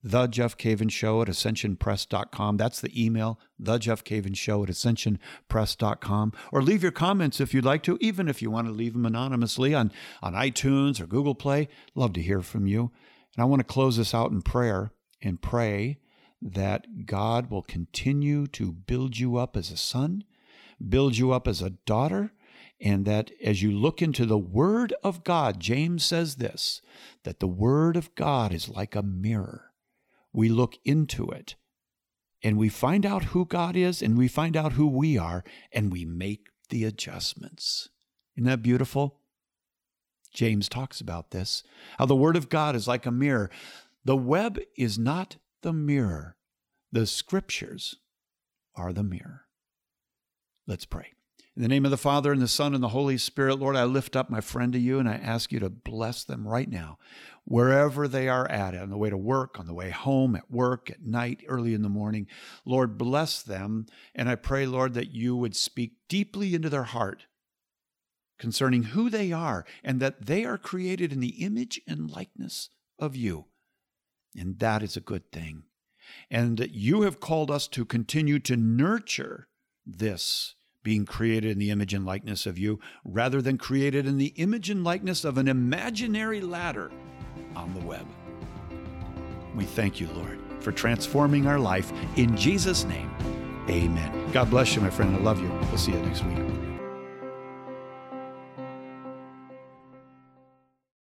The 0.03 0.27
Jeff 0.27 0.57
Cavins 0.57 0.91
Show 0.91 1.23
at 1.23 1.29
ascensionpress.com. 1.29 2.57
That's 2.57 2.81
the 2.81 3.05
email, 3.05 3.39
the 3.59 3.79
Jeff 3.79 4.03
Cavins 4.03 4.37
Show 4.37 4.63
at 4.65 4.69
ascensionpress.com. 4.69 6.33
Or 6.51 6.63
leave 6.63 6.83
your 6.83 6.93
comments 6.93 7.41
if 7.41 7.55
you'd 7.55 7.65
like 7.65 7.83
to, 7.85 7.99
even 8.01 8.29
if 8.29 8.43
you 8.43 8.51
want 8.51 8.67
to 8.67 8.73
leave 8.73 8.95
them 8.95 9.07
anonymously 9.07 9.75
on, 9.75 9.93
on 10.23 10.35
iTunes 10.35 11.01
or 11.01 11.07
Google 11.07 11.35
Play. 11.35 11.69
Love 11.95 12.13
to 12.15 12.23
hear 12.23 12.43
from 12.43 12.67
you. 12.67 12.91
And 13.37 13.43
I 13.43 13.47
want 13.47 13.61
to 13.61 13.65
close 13.65 13.97
this 13.97 14.15
out 14.15 14.33
in 14.33 14.43
prayer 14.43 14.93
and 15.23 15.41
pray 15.41 15.99
that 16.41 17.07
God 17.07 17.51
will 17.51 17.63
continue 17.63 18.49
to 18.49 18.73
build 18.73 19.19
you 19.19 19.37
up 19.37 19.57
as 19.57 19.71
a 19.71 19.77
son, 19.77 20.25
build 20.87 21.17
you 21.17 21.31
up 21.31 21.47
as 21.47 21.63
a 21.63 21.71
daughter, 21.71 22.33
And 22.81 23.05
that 23.05 23.31
as 23.43 23.63
you 23.63 23.71
look 23.71 24.03
into 24.03 24.27
the 24.27 24.39
Word 24.39 24.93
of 25.05 25.23
God, 25.23 25.61
James 25.61 26.05
says 26.05 26.37
this 26.37 26.83
that 27.23 27.39
the 27.39 27.47
Word 27.47 27.97
of 27.97 28.13
God 28.17 28.53
is 28.53 28.69
like 28.69 28.97
a 28.97 29.03
mirror. 29.03 29.72
We 30.33 30.49
look 30.49 30.77
into 30.85 31.29
it 31.31 31.57
and 32.43 32.59
we 32.59 32.69
find 32.69 33.07
out 33.07 33.25
who 33.25 33.45
God 33.45 33.77
is 33.77 34.03
and 34.03 34.17
we 34.17 34.29
find 34.29 34.57
out 34.57 34.73
who 34.73 34.87
we 34.87 35.19
are 35.19 35.45
and 35.73 35.93
we 35.93 36.05
make 36.05 36.49
the 36.71 36.85
adjustments. 36.85 37.89
Isn't 38.37 38.47
that 38.47 38.63
beautiful? 38.63 39.21
James 40.33 40.69
talks 40.69 41.01
about 41.01 41.31
this 41.31 41.63
how 41.99 42.07
the 42.07 42.17
Word 42.17 42.37
of 42.37 42.49
God 42.49 42.75
is 42.75 42.89
like 42.89 43.07
a 43.07 43.11
mirror. 43.11 43.51
The 44.05 44.17
web 44.17 44.59
is 44.77 44.99
not 44.99 45.37
the 45.61 45.73
mirror, 45.73 46.37
the 46.91 47.07
scriptures 47.07 47.97
are 48.75 48.93
the 48.93 49.05
mirror. 49.05 49.43
Let's 50.67 50.87
pray. 50.87 51.13
In 51.55 51.61
the 51.61 51.69
name 51.69 51.85
of 51.85 51.91
the 51.91 51.99
Father, 51.99 52.33
and 52.33 52.41
the 52.41 52.49
Son, 52.49 52.75
and 52.75 52.83
the 52.83 52.89
Holy 52.89 53.19
Spirit, 53.19 53.59
Lord, 53.59 53.77
I 53.77 53.85
lift 53.85 54.17
up 54.17 54.31
my 54.31 54.41
friend 54.41 54.73
to 54.73 54.79
you 54.79 54.99
and 54.99 55.07
I 55.07 55.15
ask 55.15 55.53
you 55.53 55.61
to 55.61 55.69
bless 55.69 56.25
them 56.25 56.49
right 56.49 56.69
now, 56.69 56.99
wherever 57.45 58.07
they 58.07 58.29
are 58.29 58.49
at, 58.51 58.75
on 58.75 58.91
the 58.91 58.97
way 58.97 59.11
to 59.11 59.17
work, 59.17 59.59
on 59.59 59.67
the 59.67 59.75
way 59.75 59.91
home, 59.91 60.37
at 60.37 60.51
work, 60.51 60.91
at 60.91 61.03
night, 61.03 61.43
early 61.49 61.75
in 61.75 61.83
the 61.83 61.89
morning. 61.89 62.27
Lord, 62.65 62.97
bless 62.97 63.43
them. 63.43 63.87
And 64.15 64.29
I 64.29 64.37
pray, 64.37 64.67
Lord, 64.67 64.95
that 64.95 65.13
you 65.13 65.37
would 65.37 65.57
speak 65.57 65.93
deeply 66.09 66.55
into 66.55 66.71
their 66.71 66.85
heart 66.85 67.27
concerning 68.39 68.85
who 68.85 69.11
they 69.11 69.33
are 69.33 69.65
and 69.85 70.01
that 70.01 70.27
they 70.27 70.45
are 70.45 70.59
created 70.59 71.13
in 71.13 71.21
the 71.21 71.45
image 71.45 71.81
and 71.87 72.11
likeness 72.11 72.71
of 72.99 73.17
you. 73.17 73.47
And 74.37 74.59
that 74.61 74.83
is 74.83 74.97
a 74.97 75.01
good 75.01 75.31
thing. 75.31 75.65
And 76.31 76.59
that 76.59 76.73
you 76.73 77.03
have 77.03 77.21
called 77.21 77.51
us 77.51 77.69
to 77.69 77.85
continue 77.85 78.39
to 78.41 78.57
nurture 78.57 79.49
this 79.87 80.55
being 80.83 81.07
created 81.07 81.53
in 81.53 81.59
the 81.59 81.71
image 81.71 81.95
and 81.95 82.05
likeness 82.05 82.45
of 82.45 82.59
you, 82.59 82.81
rather 83.05 83.41
than 83.41 83.57
created 83.57 84.07
in 84.07 84.19
the 84.19 84.35
image 84.37 84.69
and 84.69 84.83
likeness 84.83 85.25
of 85.25 85.39
an 85.39 85.47
imaginary 85.47 86.41
ladder 86.41 86.91
on 87.57 87.73
the 87.75 87.81
web. 87.81 88.07
We 89.55 89.65
thank 89.65 90.01
you, 90.01 90.09
Lord, 90.15 90.39
for 90.61 90.73
transforming 90.73 91.47
our 91.47 91.59
life. 91.59 91.93
In 92.17 92.37
Jesus' 92.37 92.85
name, 92.85 93.11
amen. 93.69 94.31
God 94.33 94.51
bless 94.51 94.75
you, 94.75 94.81
my 94.81 94.91
friend. 94.91 95.15
I 95.15 95.19
love 95.19 95.41
you. 95.41 95.49
We'll 95.49 95.79
see 95.79 95.93
you 95.93 95.99
next 96.01 96.25
week. 96.25 96.72